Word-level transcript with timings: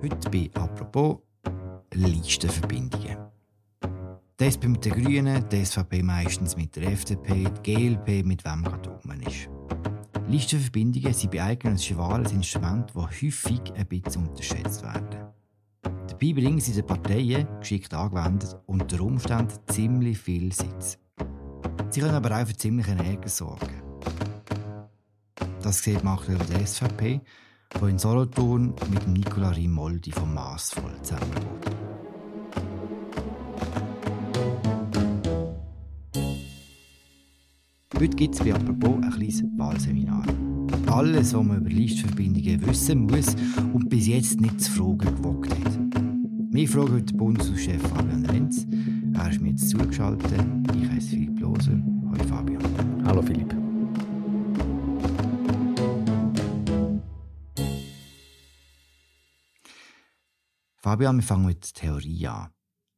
Heute 0.00 0.30
bei 0.30 0.48
«Apropos» 0.54 1.18
Listenverbindungen. 1.92 3.16
SP 4.38 4.68
mit 4.68 4.84
den 4.84 4.92
Grünen, 4.92 5.44
die 5.48 5.64
SVP 5.64 6.04
meistens 6.04 6.56
mit 6.56 6.76
der 6.76 6.92
FDP, 6.92 7.50
die 7.64 7.74
GLP 7.74 8.24
mit 8.24 8.44
wem 8.44 8.62
gerade 8.62 8.92
oben 8.92 9.20
ist. 9.22 9.48
Listenverbindungen 10.28 11.12
sind 11.12 11.32
bei 11.32 11.42
eigenen 11.42 11.78
schwales 11.78 12.30
Instrument, 12.30 12.92
das 12.94 13.06
häufig 13.06 13.60
ein 13.74 13.86
bisschen 13.88 14.28
unterschätzt 14.28 14.84
werden. 14.84 15.32
Dabei 15.82 16.32
bringen 16.32 16.60
sie 16.60 16.74
den 16.74 16.86
Parteien, 16.86 17.48
geschickt 17.58 17.92
angewendet, 17.92 18.56
unter 18.66 19.00
Umständen 19.00 19.58
ziemlich 19.66 20.18
viel 20.18 20.52
Sitz. 20.52 20.96
Sie 21.90 22.00
können 22.00 22.14
aber 22.14 22.40
auch 22.40 22.46
für 22.46 22.56
ziemliche 22.56 22.92
Ärger 22.92 23.28
sorgen. 23.28 23.82
Das 25.60 25.82
sieht 25.82 26.04
macht 26.04 26.28
über 26.28 26.44
die 26.44 26.64
SVP, 26.64 27.20
die 27.74 27.90
in 27.90 27.98
Solothurn 27.98 28.74
mit 28.90 29.08
Nicola 29.08 29.50
Rimoldi 29.50 30.10
vom 30.10 30.34
Maßvoll 30.34 30.92
zusammenbaut. 31.02 31.70
Heute 37.94 38.16
gibt 38.16 38.34
es 38.36 38.40
bei 38.40 38.54
«Apropos» 38.54 38.94
ein 39.02 39.10
kleines 39.10 39.42
Wahlseminar. 39.56 40.24
Alles, 40.86 41.34
was 41.34 41.44
man 41.44 41.58
über 41.58 41.70
Listverbindungen 41.70 42.64
wissen 42.66 43.06
muss 43.06 43.34
und 43.72 43.88
bis 43.88 44.06
jetzt 44.06 44.40
nicht 44.40 44.60
zu 44.60 44.70
fragen 44.70 45.16
gewagt 45.16 45.50
hat. 45.50 45.78
Wir 46.50 46.68
fragen 46.68 46.92
heute 46.92 47.14
Bundeshauschef 47.14 47.82
Fabian 47.82 48.24
Renz. 48.26 48.66
Er 49.14 49.30
ist 49.30 49.40
mir 49.40 49.50
jetzt 49.50 49.68
zugeschaltet. 49.68 50.32
Ich 50.80 50.88
heiße 50.88 51.08
Philipp 51.08 51.40
Loser. 51.40 51.82
Hallo 52.06 52.24
Fabian. 52.28 52.62
Hallo 53.04 53.20
Philipp. 53.20 53.57
Fabian, 60.88 61.16
wir 61.16 61.22
fangen 61.22 61.44
mit 61.44 61.76
der 61.76 61.82
Theorie 61.82 62.28
an. 62.28 62.48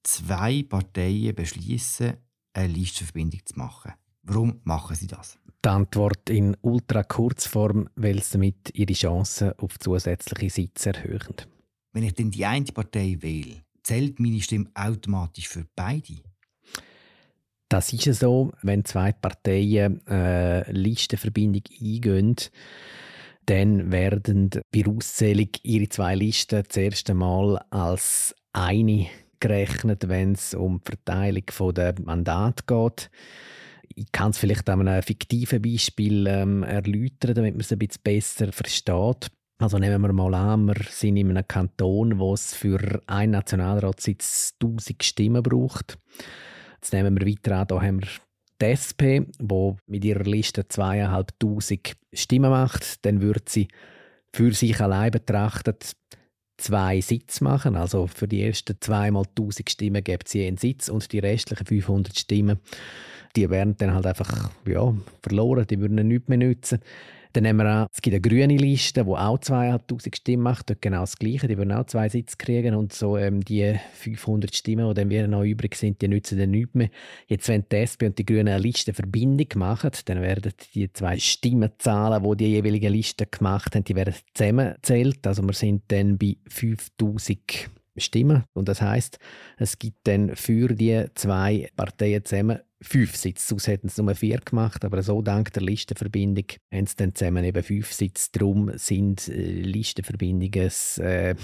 Zwei 0.04 0.62
Parteien 0.62 1.34
beschließen, 1.34 2.12
eine 2.52 2.72
Listenverbindung 2.72 3.40
zu 3.44 3.58
machen. 3.58 3.94
Warum 4.22 4.60
machen 4.62 4.94
sie 4.94 5.08
das? 5.08 5.40
Die 5.64 5.68
Antwort 5.68 6.30
in 6.30 6.56
ultra 6.60 7.02
Kurzform, 7.02 7.88
weil 7.96 8.22
sie 8.22 8.34
damit 8.34 8.70
ihre 8.74 8.92
Chancen 8.92 9.54
auf 9.58 9.76
zusätzliche 9.80 10.50
Sitze 10.50 10.90
erhöhen. 10.90 11.34
Wenn 11.92 12.04
ich 12.04 12.14
denn 12.14 12.30
die 12.30 12.46
eine 12.46 12.66
Partei 12.66 13.16
wähle, 13.18 13.64
zählt 13.82 14.20
meine 14.20 14.40
Stimme 14.40 14.70
automatisch 14.72 15.48
für 15.48 15.66
beide? 15.74 16.22
Das 17.68 17.92
ist 17.92 18.20
so, 18.20 18.52
wenn 18.62 18.84
zwei 18.84 19.10
Parteien 19.10 20.06
äh, 20.06 20.70
Listenverbindung 20.70 21.64
eingehen, 21.80 22.36
dann 23.46 23.90
werden 23.90 24.50
bei 24.72 24.86
Auszählung 24.86 25.48
ihre 25.62 25.88
zwei 25.88 26.14
Listen 26.14 26.62
das 26.66 26.76
erste 26.76 27.14
Mal 27.14 27.58
als 27.70 28.34
eine 28.52 29.06
gerechnet, 29.40 30.08
wenn 30.08 30.32
es 30.32 30.54
um 30.54 30.80
die 30.80 30.92
Verteilung 30.92 31.74
der 31.74 31.94
Mandate 32.04 32.64
geht. 32.66 33.10
Ich 33.94 34.12
kann 34.12 34.30
es 34.30 34.38
vielleicht 34.38 34.68
an 34.68 34.86
einem 34.86 35.02
fiktiven 35.02 35.62
Beispiel 35.62 36.26
ähm, 36.26 36.62
erläutern, 36.62 37.34
damit 37.34 37.54
man 37.54 37.60
es 37.60 37.72
ein 37.72 37.78
bisschen 37.78 38.02
besser 38.02 38.52
versteht. 38.52 39.30
Also 39.58 39.78
nehmen 39.78 40.00
wir 40.00 40.12
mal 40.12 40.34
an, 40.34 40.66
wir 40.66 40.76
sind 40.88 41.16
in 41.16 41.30
einem 41.30 41.46
Kanton, 41.46 42.18
wo 42.18 42.32
es 42.32 42.54
für 42.54 43.02
einen 43.06 43.32
Nationalratssitz 43.32 44.54
1000 44.62 45.02
Stimmen 45.02 45.42
braucht. 45.42 45.98
Jetzt 46.76 46.94
nehmen 46.94 47.18
wir 47.18 47.26
weiter 47.26 47.58
an, 47.58 47.66
da 47.66 47.82
haben 47.82 48.00
wir 48.00 48.08
die 48.60 48.66
SP, 48.76 49.24
die 49.38 49.72
mit 49.86 50.04
ihrer 50.04 50.24
Liste 50.24 50.66
2500 50.66 51.96
Stimmen 52.12 52.50
macht. 52.50 53.04
Dann 53.04 53.20
würde 53.22 53.42
sie 53.46 53.68
für 54.34 54.52
sich 54.52 54.80
allein 54.80 55.10
betrachtet 55.10 55.92
zwei 56.60 57.00
Sitze 57.00 57.42
machen. 57.42 57.76
Also 57.76 58.06
für 58.06 58.28
die 58.28 58.42
ersten 58.42 58.76
zweimal 58.80 59.24
1000 59.36 59.70
Stimmen 59.70 60.04
gibt 60.04 60.28
sie 60.28 60.46
einen 60.46 60.58
Sitz 60.58 60.88
und 60.88 61.10
die 61.12 61.18
restlichen 61.18 61.66
500 61.66 62.18
Stimmen, 62.18 62.60
die 63.36 63.48
werden 63.48 63.76
dann 63.78 63.94
halt 63.94 64.06
einfach 64.06 64.50
ja, 64.66 64.94
verloren, 65.22 65.66
die 65.66 65.80
würden 65.80 66.06
nichts 66.06 66.28
mehr 66.28 66.38
nützen. 66.38 66.80
Dann 67.32 67.44
nehmen 67.44 67.60
wir 67.60 67.66
an, 67.66 67.86
es 67.92 68.02
gibt 68.02 68.14
eine 68.14 68.20
grüne 68.20 68.56
Liste, 68.56 69.04
die 69.04 69.10
auch 69.10 69.38
2'500 69.38 70.16
Stimmen 70.16 70.42
macht, 70.42 70.68
dort 70.68 70.82
genau 70.82 71.00
das 71.00 71.16
Gleiche, 71.16 71.46
die 71.46 71.56
würden 71.56 71.72
auch 71.72 71.86
zwei 71.86 72.08
Sitze 72.08 72.36
kriegen 72.36 72.74
und 72.74 72.92
so 72.92 73.16
ähm, 73.16 73.40
die 73.44 73.78
500 73.94 74.54
Stimmen, 74.54 74.88
die 74.88 74.94
dann 74.94 75.10
wieder 75.10 75.28
noch 75.28 75.44
übrig 75.44 75.76
sind, 75.76 76.02
die 76.02 76.08
nützen 76.08 76.38
dann 76.38 76.50
nichts 76.50 76.74
mehr. 76.74 76.90
Jetzt, 77.28 77.48
wenn 77.48 77.64
die 77.70 77.76
SP 77.78 78.06
und 78.06 78.18
die 78.18 78.26
Grünen 78.26 78.48
eine 78.48 78.58
Listenverbindung 78.58 79.46
machen, 79.56 79.90
dann 80.06 80.22
werden 80.22 80.52
die 80.74 80.92
zwei 80.92 81.18
Stimmenzahlen, 81.18 82.22
die 82.22 82.36
die 82.36 82.50
jeweiligen 82.50 82.92
Listen 82.92 83.26
gemacht 83.30 83.74
haben, 83.74 83.84
die 83.84 83.94
werden 83.94 84.14
zusammengezählt. 84.34 85.26
Also 85.26 85.42
wir 85.42 85.52
sind 85.52 85.84
dann 85.88 86.18
bei 86.18 86.36
5000 86.48 87.70
Stimmen. 87.96 88.44
Und 88.52 88.68
das 88.68 88.80
heißt, 88.80 89.18
es 89.58 89.78
gibt 89.78 89.98
dann 90.04 90.34
für 90.34 90.68
die 90.68 91.06
zwei 91.14 91.68
Parteien 91.76 92.24
zusammen 92.24 92.60
fünf 92.82 93.16
Sitze. 93.16 93.46
Sonst 93.48 93.66
hätten 93.66 93.88
sie 93.88 94.02
nur 94.02 94.14
vier 94.14 94.38
gemacht, 94.38 94.84
aber 94.84 95.02
so 95.02 95.22
dank 95.22 95.52
der 95.52 95.62
Listenverbindung 95.62 96.44
haben 96.72 96.86
sie 96.86 96.96
dann 96.96 97.14
zusammen 97.14 97.44
eben 97.44 97.62
fünf 97.62 97.92
Sitze. 97.92 98.28
Darum 98.32 98.70
sind 98.76 99.28
äh, 99.28 99.60
Listenverbindungen 99.62 100.70
ein 100.98 101.04
äh, 101.04 101.34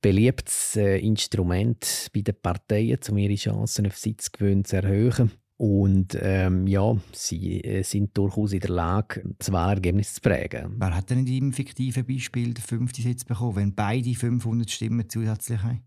beliebtes 0.00 0.76
äh, 0.76 0.98
Instrument 0.98 2.08
bei 2.12 2.20
den 2.20 2.34
Parteien, 2.40 2.98
um 3.10 3.18
ihre 3.18 3.34
Chancen 3.34 3.86
auf 3.86 3.96
Sitzgewinn 3.96 4.64
zu 4.64 4.76
erhöhen. 4.76 5.30
Und 5.56 6.18
ähm, 6.20 6.66
ja, 6.66 6.96
sie 7.12 7.62
äh, 7.62 7.84
sind 7.84 8.18
durchaus 8.18 8.52
in 8.52 8.60
der 8.60 8.70
Lage, 8.70 9.22
das 9.38 9.52
Wahlergebnis 9.52 10.14
zu 10.14 10.20
prägen. 10.20 10.74
Wer 10.76 10.96
hat 10.96 11.10
denn 11.10 11.20
in 11.20 11.26
deinem 11.26 11.52
fiktiven 11.52 12.04
Beispiel 12.04 12.52
den 12.52 12.64
fünften 12.64 13.02
Sitz 13.02 13.24
bekommen, 13.24 13.56
wenn 13.56 13.74
beide 13.74 14.12
500 14.12 14.68
Stimmen 14.68 15.08
zusätzlich 15.08 15.62
haben? 15.62 15.82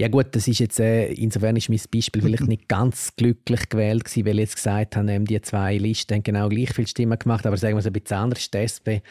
Ja 0.00 0.08
gut, 0.08 0.28
das 0.30 0.48
ist 0.48 0.60
jetzt, 0.60 0.80
äh, 0.80 1.12
insofern 1.12 1.56
ist 1.56 1.68
mein 1.68 1.78
Beispiel 1.92 2.22
vielleicht 2.22 2.48
nicht 2.48 2.68
ganz 2.68 3.14
glücklich 3.16 3.68
gewählt 3.68 4.06
gewesen, 4.06 4.24
weil 4.24 4.36
ich 4.36 4.40
jetzt 4.40 4.56
gesagt 4.56 4.96
habe, 4.96 5.12
ähm, 5.12 5.26
die 5.26 5.38
zwei 5.42 5.76
Listen 5.76 6.14
haben 6.14 6.22
genau 6.22 6.48
gleich 6.48 6.72
viele 6.72 6.88
Stimmen 6.88 7.18
gemacht, 7.18 7.44
aber 7.44 7.58
sagen 7.58 7.74
wir 7.74 7.80
es 7.80 7.86
ein 7.86 7.92
bisschen 7.92 8.16
anders. 8.16 8.50
Die 8.50 8.56
SP 8.64 9.04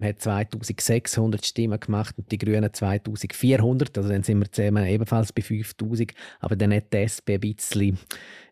hat 0.00 0.20
2600 0.20 1.44
Stimmen 1.44 1.80
gemacht 1.80 2.14
und 2.16 2.30
die 2.30 2.38
Grünen 2.38 2.72
2400, 2.72 3.98
also 3.98 4.08
dann 4.08 4.22
sind 4.22 4.38
wir 4.38 4.52
zusammen 4.52 4.86
ebenfalls 4.86 5.32
bei 5.32 5.42
5000, 5.42 6.12
aber 6.38 6.54
dann 6.54 6.72
hat 6.72 6.92
die 6.92 6.98
SP 7.10 7.34
ein 7.34 7.40
bisschen 7.40 7.98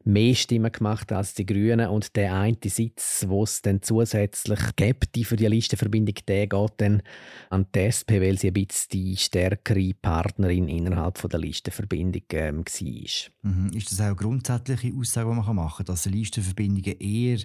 mehr 0.04 0.34
Stimmen 0.34 0.70
gemacht 0.70 1.12
als 1.12 1.34
die 1.34 1.46
Grünen. 1.46 1.88
Und 1.88 2.14
der 2.16 2.34
eine 2.34 2.56
Sitz, 2.64 3.24
wo 3.28 3.42
es 3.42 3.62
dann 3.62 3.82
zusätzlich 3.82 4.60
gibt, 4.76 5.14
die 5.14 5.24
für 5.24 5.36
die 5.36 5.46
Listenverbindung, 5.46 6.16
der 6.28 6.46
geht 6.46 6.72
dann 6.76 7.02
an 7.50 7.66
die 7.74 7.80
SP, 7.88 8.20
weil 8.20 8.38
sie 8.38 8.48
ein 8.48 8.54
bisschen 8.54 8.90
die 8.92 9.16
stärkere 9.16 9.92
Partnerin 10.00 10.68
innerhalb 10.68 11.18
von 11.18 11.30
der 11.30 11.40
Listenverbindung 11.84 12.22
ähm, 12.32 12.64
war. 12.64 13.52
Mhm. 13.52 13.70
Ist 13.76 13.92
das 13.92 14.00
auch 14.00 14.04
eine 14.06 14.16
grundsätzliche 14.16 14.94
Aussage, 14.96 15.30
die 15.30 15.36
man 15.36 15.56
machen 15.56 15.84
kann, 15.84 15.86
dass 15.86 16.06
Listenverbindungen 16.06 16.98
eher 16.98 17.38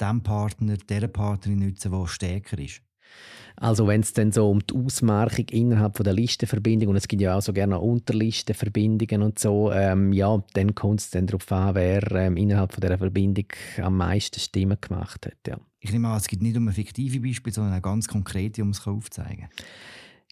dem 0.00 0.22
Partner, 0.22 0.76
der 0.76 1.08
Partnerin 1.08 1.60
nützen, 1.60 1.92
der 1.92 2.06
stärker 2.06 2.58
ist? 2.58 2.82
Also 3.58 3.86
wenn 3.86 4.02
es 4.02 4.12
dann 4.12 4.32
so 4.32 4.50
um 4.50 4.64
die 4.66 4.74
Ausmarkung 4.74 5.46
innerhalb 5.48 5.96
von 5.96 6.04
der 6.04 6.12
Listenverbindung 6.12 6.90
und 6.90 6.96
es 6.96 7.08
gibt 7.08 7.22
ja 7.22 7.36
auch 7.36 7.40
so 7.40 7.54
gerne 7.54 7.78
Unterlistenverbindungen 7.80 9.22
und 9.22 9.38
so, 9.38 9.72
ähm, 9.72 10.12
ja, 10.12 10.42
dann 10.52 10.74
kommt 10.74 11.00
es 11.00 11.10
dann 11.10 11.26
darauf 11.26 11.50
an, 11.50 11.74
wer 11.74 12.12
ähm, 12.12 12.36
innerhalb 12.36 12.74
von 12.74 12.82
dieser 12.82 12.98
Verbindung 12.98 13.46
am 13.82 13.96
meisten 13.96 14.40
Stimmen 14.40 14.76
gemacht 14.78 15.24
hat. 15.24 15.38
Ja. 15.46 15.58
Ich 15.80 15.90
nehme 15.90 16.08
an, 16.08 16.18
es 16.18 16.28
geht 16.28 16.42
nicht 16.42 16.56
um 16.56 16.68
ein 16.68 16.74
fiktives 16.74 17.22
Beispiel, 17.22 17.52
sondern 17.52 17.72
ein 17.72 17.82
ganz 17.82 18.08
konkrete, 18.08 18.62
um 18.62 18.70
es 18.70 18.86
aufzuzeigen. 18.86 19.48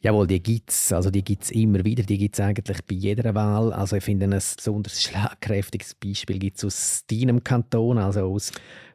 Jawohl, 0.02 0.26
die 0.26 0.42
gibt 0.42 0.70
es. 0.70 0.92
Also 0.92 1.10
die 1.10 1.24
gibt 1.24 1.50
immer 1.50 1.84
wieder. 1.84 2.02
Die 2.02 2.18
gibt 2.18 2.34
es 2.34 2.40
eigentlich 2.40 2.84
bei 2.84 2.94
jeder 2.94 3.34
Wahl. 3.34 3.72
Also 3.72 3.96
ich 3.96 4.04
finde 4.04 4.26
ein 4.26 4.32
besonders 4.32 5.02
schlagkräftiges 5.02 5.94
Beispiel 5.94 6.38
gibt 6.38 6.58
es 6.58 6.64
aus 6.64 7.04
deinem 7.10 7.42
Kanton, 7.42 7.98
also 7.98 8.30
aus 8.30 8.52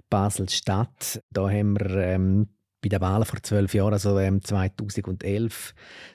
Basel-Stadt. 0.10 1.22
Da 1.32 1.50
haben 1.50 1.80
wir 1.80 1.96
ähm, 1.98 2.50
bei 2.82 2.90
der 2.90 3.02
Wahl 3.02 3.26
vor 3.26 3.42
zwölf 3.44 3.74
Jahren, 3.74 3.94
also 3.94 4.18
2011, 4.18 5.74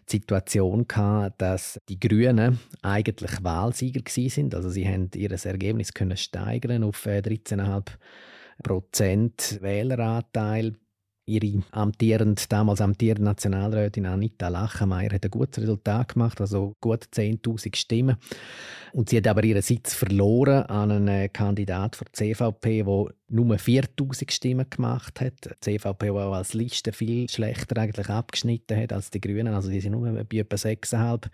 die 0.09 0.13
Situation 0.13 0.89
gehabt, 0.89 1.43
dass 1.43 1.81
die 1.89 2.01
Grünen 2.01 2.59
eigentlich 2.83 3.43
Wahlsieger 3.43 4.03
sind. 4.07 4.55
Also 4.55 4.71
sie 4.71 4.87
haben 4.87 5.11
ihr 5.15 5.31
Ergebnis 5.31 5.93
können 5.93 6.17
steigern 6.17 6.85
auf 6.85 7.05
13,5 7.05 7.79
äh, 7.79 7.83
Prozent 8.63 9.59
Wähleranteil. 9.61 10.77
Ihre 11.27 11.63
amtierend, 11.71 12.53
damals 12.53 12.83
amtierende 12.83 13.25
Nationalrätin 13.25 14.05
Anita 14.05 14.49
Lachenmeier 14.49 15.15
hat 15.15 15.25
ein 15.25 15.31
gutes 15.31 15.63
Resultat 15.63 16.13
gemacht, 16.13 16.39
also 16.41 16.75
gut 16.81 17.05
10.000 17.05 17.75
Stimmen. 17.75 18.17
Und 18.93 19.09
sie 19.09 19.17
hat 19.17 19.27
aber 19.27 19.43
ihren 19.43 19.63
Sitz 19.63 19.95
verloren 19.95 20.65
an 20.65 20.91
einen 20.91 21.33
Kandidat 21.33 21.97
für 21.97 22.05
die 22.05 22.13
CVP, 22.13 22.83
der 22.83 23.07
nur 23.29 23.59
4000 23.59 24.31
Stimmen 24.31 24.67
gemacht 24.69 25.21
hat. 25.21 25.57
Die 25.67 25.79
CVP 25.79 26.11
auch 26.11 26.35
als 26.35 26.53
Liste 26.53 26.93
viel 26.93 27.29
schlechter 27.29 27.81
eigentlich 27.81 28.09
abgeschnitten 28.09 28.77
hat 28.77 28.93
als 28.93 29.11
die 29.11 29.21
Grünen. 29.21 29.55
Also 29.55 29.71
die 29.71 29.81
sind 29.81 29.93
nur 29.93 30.11
bei 30.25 30.37
etwa 30.37 30.57
6,5 30.57 31.29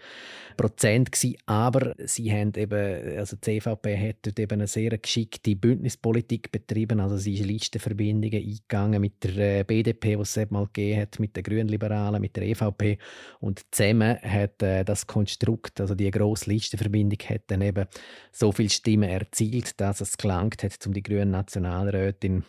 Prozent. 0.57 1.11
Aber 1.47 1.95
sie 1.99 2.33
haben 2.33 2.53
eben, 2.57 3.19
also 3.19 3.37
die 3.37 3.61
CVP 3.61 4.09
hat 4.09 4.17
dort 4.23 4.39
eben 4.39 4.61
eine 4.61 4.67
sehr 4.69 4.97
geschickte 4.97 5.57
Bündnispolitik 5.57 6.53
betrieben. 6.53 7.01
Also 7.01 7.17
sie 7.17 7.35
ist 7.35 7.45
Listenverbindungen 7.45 8.41
eingegangen 8.41 9.01
mit 9.01 9.25
der 9.25 9.61
äh, 9.61 9.65
BDP, 9.65 10.17
die 10.17 10.23
es 10.23 10.39
mal 10.51 10.67
gegeben 10.67 11.01
hat, 11.01 11.19
mit 11.19 11.37
den 11.37 11.43
Grünliberalen, 11.43 12.21
mit 12.21 12.37
der 12.37 12.45
EVP. 12.45 12.99
Und 13.41 13.63
zusammen 13.73 14.17
hat 14.23 14.63
äh, 14.63 14.85
das 14.85 15.07
Konstrukt, 15.07 15.81
also 15.81 15.95
die 15.95 16.11
grosse 16.11 16.51
Listenverbindung, 16.51 17.19
hat 17.29 17.43
dann 17.49 17.63
eben 17.63 17.87
so 18.31 18.53
viele 18.53 18.71
Stimmen 18.71 19.09
erzielt, 19.09 19.81
dass 19.81 20.01
es 20.01 20.17
gelangt 20.17 20.63
hat, 20.63 20.87
um 20.87 20.93
die 20.93 21.03
Grünen 21.03 21.31
National 21.31 21.80
Nationalrätin 21.85 22.45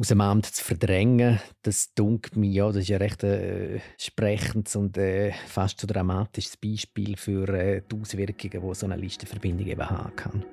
aus 0.00 0.08
dem 0.08 0.20
Amt 0.20 0.46
zu 0.46 0.64
verdrängen, 0.64 1.38
das 1.62 1.92
dunkelt 1.94 2.36
mir, 2.36 2.50
ja, 2.50 2.66
das 2.68 2.84
ist 2.84 2.90
ein 2.90 2.96
recht 2.96 3.22
äh, 3.24 3.80
sprechendes 3.98 4.74
und 4.76 4.96
äh, 4.96 5.32
fast 5.48 5.80
so 5.80 5.86
dramatisches 5.86 6.56
Beispiel 6.56 7.16
für 7.16 7.48
äh, 7.48 7.82
die 7.90 8.00
Auswirkungen, 8.00 8.62
die 8.68 8.74
so 8.74 8.86
eine 8.86 8.96
Listenverbindung 8.96 9.66
eben 9.66 9.90
haben 9.90 10.16
kann. 10.16 10.44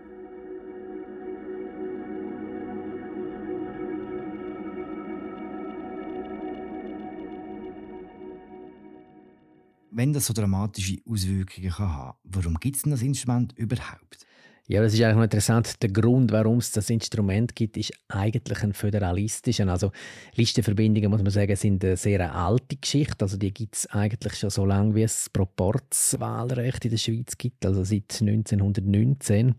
Wenn 9.95 10.11
das 10.11 10.25
so 10.25 10.33
dramatische 10.33 10.97
Auswirkungen 11.07 11.69
kann 11.69 11.93
haben 11.93 12.17
warum 12.23 12.55
gibt 12.55 12.77
es 12.77 12.81
das 12.81 13.03
Instrument 13.03 13.53
überhaupt? 13.57 14.25
Ja, 14.65 14.81
das 14.81 14.93
ist 14.93 15.01
eigentlich 15.01 15.15
noch 15.17 15.23
interessant. 15.23 15.83
Der 15.83 15.89
Grund, 15.89 16.31
warum 16.31 16.59
es 16.59 16.71
das 16.71 16.89
Instrument 16.89 17.53
gibt, 17.53 17.75
ist 17.75 17.91
eigentlich 18.07 18.63
ein 18.63 18.71
föderalistischer. 18.71 19.67
Also 19.67 19.91
Listenverbindungen, 20.35 21.11
muss 21.11 21.21
man 21.21 21.31
sagen, 21.31 21.53
sind 21.57 21.83
eine 21.83 21.97
sehr 21.97 22.33
alte 22.33 22.77
Geschichte. 22.77 23.25
Also 23.25 23.35
die 23.35 23.53
gibt 23.53 23.75
es 23.75 23.87
eigentlich 23.87 24.35
schon 24.35 24.49
so 24.49 24.65
lange, 24.65 24.95
wie 24.95 25.03
es 25.03 25.29
Proporzwahlrecht 25.29 26.85
in 26.85 26.91
der 26.91 26.97
Schweiz 26.97 27.37
gibt, 27.37 27.65
also 27.65 27.83
seit 27.83 28.21
1919. 28.21 29.55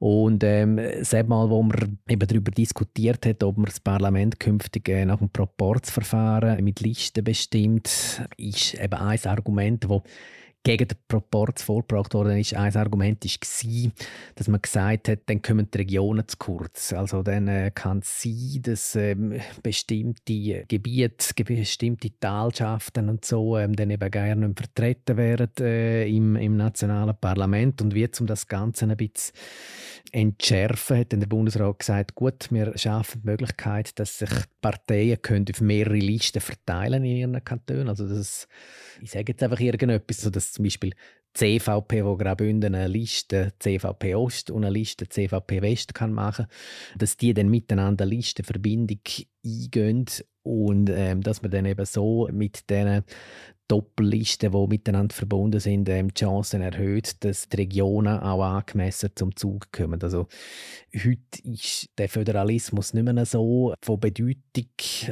Und 0.00 0.44
ähm, 0.44 0.76
das 0.76 1.12
Mal, 1.12 1.48
wo 1.48 1.62
man 1.62 1.98
eben 2.06 2.28
darüber 2.28 2.50
diskutiert 2.50 3.24
hat, 3.24 3.42
ob 3.42 3.56
man 3.56 3.66
das 3.66 3.80
Parlament 3.80 4.38
künftig 4.38 4.86
äh, 4.90 5.06
nach 5.06 5.18
dem 5.18 5.30
Proporzverfahren 5.30 6.62
mit 6.62 6.80
Listen 6.80 7.24
bestimmt, 7.24 7.88
ist 8.36 8.74
eben 8.74 8.92
ein 8.92 9.24
Argument, 9.24 9.84
das 9.84 10.02
gegen 10.66 10.88
den 10.88 10.98
Proporz 11.06 11.62
vorgebracht 11.62 12.12
worden 12.12 12.38
ist, 12.38 12.54
ein 12.54 12.74
Argument 12.74 13.24
war, 13.24 13.92
dass 14.34 14.48
man 14.48 14.60
gesagt 14.60 15.08
hat, 15.08 15.20
dann 15.26 15.40
kommen 15.40 15.70
die 15.70 15.78
Regionen 15.78 16.26
zu 16.26 16.36
kurz. 16.38 16.92
Also 16.92 17.22
dann 17.22 17.46
äh, 17.46 17.70
kann 17.72 18.00
es 18.00 18.22
sein, 18.22 18.62
dass 18.62 18.96
ähm, 18.96 19.40
bestimmte 19.62 20.64
Gebiete, 20.66 21.44
bestimmte 21.44 22.10
Talschaften 22.18 23.08
und 23.08 23.24
so 23.24 23.56
ähm, 23.56 23.76
dann 23.76 23.90
eben 23.90 24.10
gerne 24.10 24.48
nicht 24.48 24.58
vertreten 24.58 25.16
werden 25.16 25.50
äh, 25.60 26.08
im, 26.08 26.34
im 26.34 26.56
nationalen 26.56 27.14
Parlament. 27.20 27.80
Und 27.80 27.94
wie 27.94 28.08
um 28.18 28.26
das 28.26 28.48
Ganze 28.48 28.86
ein 28.86 28.96
bisschen 28.96 29.34
entschärfen, 30.10 30.98
hat 30.98 31.12
dann 31.12 31.20
der 31.20 31.28
Bundesrat 31.28 31.78
gesagt, 31.78 32.14
gut, 32.14 32.48
wir 32.50 32.76
schaffen 32.76 33.20
die 33.22 33.28
Möglichkeit, 33.28 33.98
dass 33.98 34.18
sich 34.18 34.30
Parteien 34.60 35.20
können 35.22 35.46
auf 35.52 35.60
mehrere 35.60 35.94
Listen 35.94 36.40
verteilen 36.40 37.04
in 37.04 37.16
ihren 37.16 37.44
Kantonen. 37.44 37.88
Also 37.88 38.08
das, 38.08 38.48
ich 39.00 39.10
sage 39.10 39.32
jetzt 39.32 39.42
einfach 39.42 39.60
irgendetwas, 39.60 40.22
so 40.22 40.30
dass 40.30 40.55
zum 40.56 40.64
Beispiel 40.64 40.92
CVP, 41.34 42.04
wo 42.04 42.16
Graubünden 42.16 42.74
eine 42.74 42.88
Liste 42.88 43.52
CVP 43.58 44.14
Ost 44.14 44.50
und 44.50 44.64
eine 44.64 44.72
Liste 44.72 45.08
CVP 45.08 45.60
West 45.60 45.94
kann 45.94 46.12
machen, 46.12 46.46
dass 46.96 47.18
die 47.18 47.34
dann 47.34 47.48
miteinander 47.48 48.06
Listenverbindung 48.06 49.00
eingehen 49.44 50.06
und 50.42 50.88
ähm, 50.90 51.20
dass 51.22 51.42
man 51.42 51.50
dann 51.50 51.66
eben 51.66 51.84
so 51.84 52.28
mit 52.32 52.70
diesen 52.70 53.04
Doppellisten, 53.68 54.52
die 54.52 54.66
miteinander 54.68 55.14
verbunden 55.14 55.58
sind, 55.58 55.88
ähm, 55.88 56.14
die 56.14 56.20
Chancen 56.20 56.62
erhöht, 56.62 57.24
dass 57.24 57.48
die 57.48 57.56
Regionen 57.56 58.20
auch 58.20 58.42
angemessen 58.42 59.10
zum 59.14 59.34
Zug 59.34 59.72
kommen. 59.72 60.00
Also 60.02 60.28
heute 60.94 61.42
ist 61.44 61.88
der 61.98 62.08
Föderalismus 62.08 62.94
nicht 62.94 63.04
mehr 63.04 63.26
so 63.26 63.74
von 63.82 63.98
Bedeutung, 63.98 64.36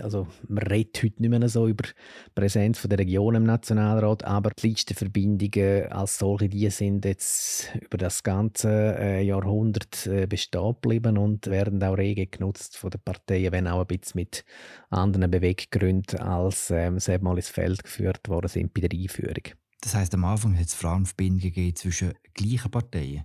also 0.03 0.29
man 0.47 0.63
redet 0.63 1.03
heute 1.03 1.23
nicht 1.23 1.31
mehr 1.31 1.49
so 1.49 1.67
über 1.67 1.85
die 1.85 2.31
Präsenz 2.35 2.83
der 2.83 2.99
Regionen 2.99 3.43
im 3.43 3.45
Nationalrat, 3.45 4.25
aber 4.25 4.51
die 4.51 4.69
Listenverbindungen 4.69 5.91
als 5.91 6.19
solche, 6.19 6.49
die 6.49 6.71
sind 6.71 7.05
jetzt 7.05 7.73
über 7.81 7.99
das 7.99 8.23
ganze 8.23 8.97
äh, 8.99 9.23
Jahrhundert 9.23 10.07
äh, 10.07 10.27
bestehen 10.27 10.75
geblieben 10.81 11.19
und 11.19 11.49
werden 11.49 11.83
auch 11.83 11.99
rege 11.99 12.27
genutzt 12.27 12.77
von 12.77 12.91
den 12.91 13.01
Parteien, 13.01 13.53
wenn 13.53 13.67
auch 13.67 13.81
ein 13.81 13.87
bisschen 13.87 14.21
mit 14.21 14.45
anderen 14.91 15.31
Beweggründen 15.31 16.21
als 16.21 16.71
ähm, 16.71 16.99
ins 16.99 17.49
Feld 17.49 17.83
geführt 17.83 18.29
worden 18.29 18.44
sind 18.49 18.73
bei 18.75 18.81
der 18.83 18.99
Einführung. 18.99 19.45
Das 19.81 19.95
heißt, 19.95 20.15
am 20.15 20.25
Anfang 20.25 20.59
hat 20.59 20.67
es 20.67 20.75
vor 20.75 20.91
allem 20.91 21.05
Verbindungen 21.05 21.77
zwischen 21.77 22.15
gleichen 22.33 22.71
Parteien? 22.71 23.25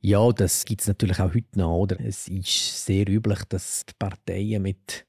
Ja, 0.00 0.30
das 0.30 0.64
gibt 0.64 0.82
es 0.82 0.88
natürlich 0.88 1.18
auch 1.18 1.34
heute 1.34 1.58
noch. 1.58 1.78
Oder? 1.78 2.00
Es 2.00 2.28
ist 2.28 2.84
sehr 2.84 3.08
üblich, 3.08 3.42
dass 3.48 3.84
die 3.86 3.94
Parteien 3.98 4.62
mit 4.62 5.06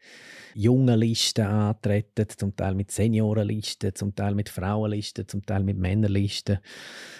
jungen 0.56 0.98
Listen 0.98 1.46
antreten, 1.46 2.26
zum 2.36 2.56
Teil 2.56 2.74
mit 2.74 2.92
Seniorenlisten, 2.92 3.94
zum 3.94 4.16
Teil 4.16 4.34
mit 4.34 4.50
Frauenlisten, 4.50 5.28
zum 5.28 5.46
Teil 5.46 5.64
mit 5.64 5.78
Männerlisten. 5.78 6.60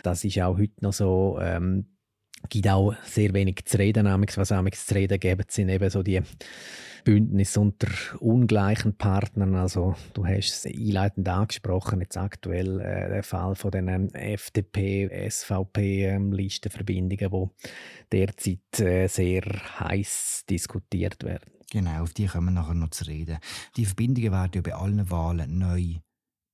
Das 0.02 0.24
ist 0.24 0.40
auch 0.40 0.58
heute 0.58 0.82
noch 0.82 0.94
so. 0.94 1.38
Ähm, 1.42 1.97
gibt 2.50 2.68
auch 2.68 2.94
sehr 3.04 3.34
wenig 3.34 3.66
zu 3.66 3.78
reden. 3.78 4.06
Was 4.06 4.52
auch 4.52 4.70
zu 4.70 4.96
reden 4.96 5.20
gibt, 5.20 5.52
sind 5.52 5.70
eben 5.70 5.90
so 5.90 6.04
die 6.04 6.22
Bündnis 7.08 7.56
unter 7.56 7.88
ungleichen 8.20 8.98
Partnern. 8.98 9.56
Also 9.56 9.96
du 10.14 10.26
hast 10.26 10.66
es 10.66 10.66
einleitend 10.66 11.30
angesprochen, 11.30 12.02
jetzt 12.02 12.18
aktuell 12.18 12.82
äh, 12.82 13.08
der 13.10 13.24
Fall 13.24 13.56
von 13.56 13.72
den 13.72 13.88
ähm, 13.88 14.10
FDP, 14.10 15.08
SVP-Listenverbindungen, 15.30 17.26
ähm, 17.26 17.32
wo 17.32 17.52
derzeit 18.12 18.80
äh, 18.80 19.08
sehr 19.08 19.44
heiß 19.80 20.44
diskutiert 20.50 21.24
werden. 21.24 21.50
Genau, 21.72 22.04
auf 22.04 22.14
die 22.14 22.28
kommen 22.28 22.48
wir 22.48 22.62
nachher 22.62 22.74
noch 22.74 22.90
zu 22.90 23.06
reden. 23.06 23.38
Die 23.78 23.86
Verbindungen 23.86 24.34
werden 24.34 24.52
ja 24.56 24.62
bei 24.62 24.74
allen 24.74 25.10
Wahlen 25.10 25.58
neu 25.58 25.96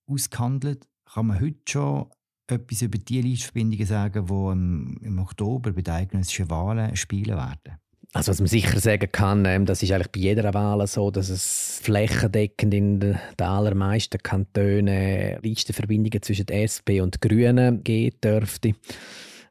ausgehandelt. 0.07 0.87
Kann 1.11 1.27
man 1.27 1.39
heute 1.41 1.59
schon 1.67 2.11
etwas 2.47 2.81
über 2.81 2.97
die 2.97 3.21
Listenverbindungen 3.21 3.85
sagen, 3.85 4.25
die 4.25 5.05
im 5.05 5.19
Oktober 5.19 5.71
bei 5.71 5.81
den 5.81 5.93
eidgenössischen 5.93 6.49
Wahlen 6.49 6.95
spielen 6.95 7.37
werden? 7.37 7.79
Also 8.15 8.29
was 8.29 8.39
man 8.39 8.47
sicher 8.47 8.79
sagen 8.79 9.11
kann, 9.11 9.43
ähm, 9.45 9.65
das 9.65 9.81
ist 9.81 9.91
eigentlich 9.91 10.11
bei 10.11 10.19
jeder 10.19 10.53
Wahl 10.53 10.85
so, 10.85 11.09
dass 11.09 11.29
es 11.29 11.79
flächendeckend 11.81 12.71
in 12.71 12.99
den 12.99 13.17
allermeisten 13.39 14.21
Kantonen 14.21 15.39
Listenverbindungen 15.41 16.21
zwischen 16.21 16.47
SP 16.53 17.01
und 17.01 17.21
Grünen 17.21 17.83
geben 17.83 18.17
dürfte. 18.23 18.75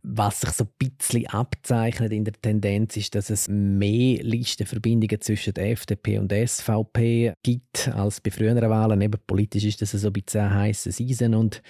Was 0.05 0.41
sich 0.41 0.51
so 0.51 0.65
ein 0.65 0.71
bisschen 0.79 1.29
abzeichnet 1.29 2.11
in 2.11 2.25
der 2.25 2.35
Tendenz 2.35 2.97
ist, 2.97 3.15
dass 3.15 3.31
es 3.31 3.47
mehr 3.47 4.21
Listenverbindungen 4.25 5.21
zwischen 5.21 5.55
der 5.55 5.71
FDP 5.71 6.19
und 6.19 6.33
der 6.33 6.45
SVP 6.45 7.35
gibt 7.45 7.87
als 7.87 8.21
bei 8.21 8.33
früheren 8.33 8.69
Wahlen. 8.69 9.01
Eben 9.01 9.21
politisch 9.29 9.63
ist 9.63 9.81
das 9.81 9.93
so 9.93 10.09
ein 10.09 10.13
bisschen 10.13 10.41
ein 10.41 10.55
heißes 10.55 11.01
Eisen 11.01 11.37
und 11.37 11.63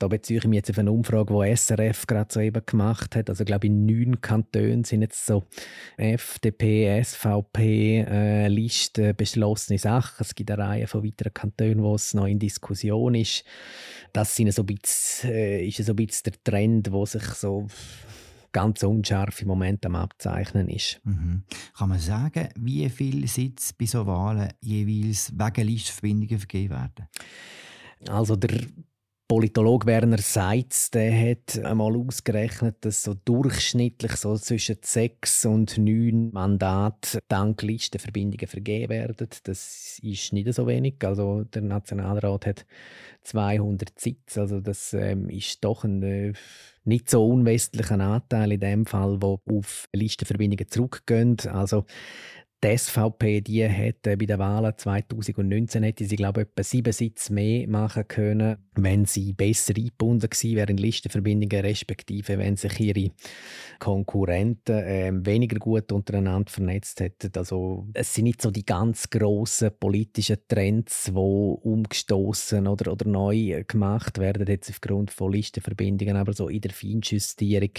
da 0.00 0.08
beziehe 0.08 0.40
ich 0.40 0.46
mich 0.48 0.56
jetzt 0.56 0.70
auf 0.70 0.78
eine 0.78 0.90
Umfrage, 0.90 1.32
die 1.32 1.56
SRF 1.56 2.08
gerade 2.08 2.32
so 2.32 2.40
eben 2.40 2.66
gemacht 2.66 3.14
hat. 3.14 3.30
Also 3.30 3.42
ich 3.42 3.46
glaube 3.46 3.68
in 3.68 3.86
neun 3.86 4.20
Kantonen 4.20 4.82
sind 4.82 5.02
jetzt 5.02 5.24
so 5.24 5.44
FDP, 5.96 7.00
SVP 7.00 8.00
äh, 8.08 8.48
Listen 8.48 9.14
beschlossene 9.14 9.78
Sachen. 9.78 10.24
Es 10.24 10.34
gibt 10.34 10.50
eine 10.50 10.64
Reihe 10.64 10.86
von 10.88 11.04
weiteren 11.04 11.32
Kantonen, 11.32 11.84
wo 11.84 11.94
es 11.94 12.12
noch 12.12 12.26
in 12.26 12.40
Diskussion 12.40 13.14
ist. 13.14 13.44
Das 14.12 14.34
sind 14.34 14.52
so 14.52 14.62
ein 14.62 14.66
bisschen, 14.66 15.30
äh, 15.30 15.64
ist 15.64 15.76
so 15.76 15.92
ein 15.92 15.96
bisschen 15.96 16.32
der 16.32 16.42
Trend, 16.42 16.90
wo 16.90 17.06
sich 17.06 17.22
so 17.22 17.67
ganz 18.52 18.82
unscharf 18.82 19.40
im 19.42 19.48
Moment 19.48 19.84
am 19.86 19.94
Abzeichnen 19.94 20.68
ist. 20.68 21.00
Mhm. 21.04 21.44
Kann 21.76 21.88
man 21.90 21.98
sagen, 21.98 22.48
wie 22.56 22.88
viele 22.88 23.26
Sitze 23.28 23.74
bei 23.78 23.86
so 23.86 24.06
Wahlen 24.06 24.52
jeweils 24.60 25.32
wegen 25.32 25.66
Listenverbindungen 25.68 26.38
vergeben 26.38 26.74
werden? 26.74 27.08
Also 28.08 28.36
der 28.36 28.60
Politologe 29.28 29.86
Werner 29.86 30.16
Seitz 30.16 30.90
der 30.90 31.12
hat 31.12 31.62
einmal 31.62 31.94
ausgerechnet, 31.94 32.76
dass 32.80 33.02
so 33.02 33.12
durchschnittlich 33.12 34.12
so 34.12 34.38
zwischen 34.38 34.78
sechs 34.80 35.44
und 35.44 35.76
neun 35.76 36.32
Mandaten 36.32 37.20
dank 37.28 37.60
Listenverbindungen 37.60 38.48
vergeben 38.48 38.88
werden. 38.88 39.28
Das 39.42 39.98
ist 40.02 40.32
nicht 40.32 40.50
so 40.54 40.66
wenig. 40.66 40.94
Also 41.04 41.44
der 41.44 41.60
Nationalrat 41.60 42.46
hat 42.46 42.66
200 43.24 44.00
Sitze. 44.00 44.40
Also 44.40 44.60
das 44.60 44.94
ähm, 44.94 45.28
ist 45.28 45.62
doch 45.62 45.84
ein 45.84 46.02
äh, 46.02 46.32
nicht 46.84 47.10
so 47.10 47.28
unwestlicher 47.28 48.00
Anteil 48.00 48.52
in 48.52 48.60
dem 48.60 48.86
Fall, 48.86 49.20
wo 49.20 49.42
auf 49.44 49.84
Listenverbindungen 49.92 50.68
zurückgehen. 50.68 51.36
Also 51.52 51.84
Die 52.64 52.76
SVP, 52.76 53.40
die 53.40 53.62
hätte 53.62 54.16
bei 54.16 54.26
den 54.26 54.40
Wahlen 54.40 54.72
2019 54.76 55.84
hätte 55.84 56.04
sie, 56.04 56.16
glaube 56.16 56.40
ich, 56.40 56.48
etwa 56.48 56.64
sieben 56.64 56.92
Sitze 56.92 57.32
mehr 57.32 57.68
machen 57.68 58.08
können, 58.08 58.56
wenn 58.74 59.04
sie 59.04 59.32
besser 59.32 59.74
eingebunden 59.76 60.28
gewesen 60.28 60.56
wären 60.56 60.70
in 60.70 60.78
Listenverbindungen, 60.78 61.64
respektive 61.64 62.36
wenn 62.36 62.56
sich 62.56 62.80
ihre 62.80 63.12
Konkurrenten 63.78 64.76
äh, 64.76 65.12
weniger 65.14 65.60
gut 65.60 65.92
untereinander 65.92 66.50
vernetzt 66.50 66.98
hätten. 66.98 67.30
Also 67.36 67.86
es 67.94 68.12
sind 68.12 68.24
nicht 68.24 68.42
so 68.42 68.50
die 68.50 68.66
ganz 68.66 69.08
grossen 69.08 69.70
politischen 69.78 70.38
Trends, 70.48 71.04
die 71.04 71.12
umgestoßen 71.12 72.66
oder, 72.66 72.90
oder 72.90 73.08
neu 73.08 73.62
gemacht 73.68 74.18
werden 74.18 74.48
jetzt 74.48 74.70
aufgrund 74.70 75.12
von 75.12 75.30
Listenverbindungen, 75.30 76.16
aber 76.16 76.32
so 76.32 76.48
in 76.48 76.62
der 76.62 76.72
Feinjustierung 76.72 77.70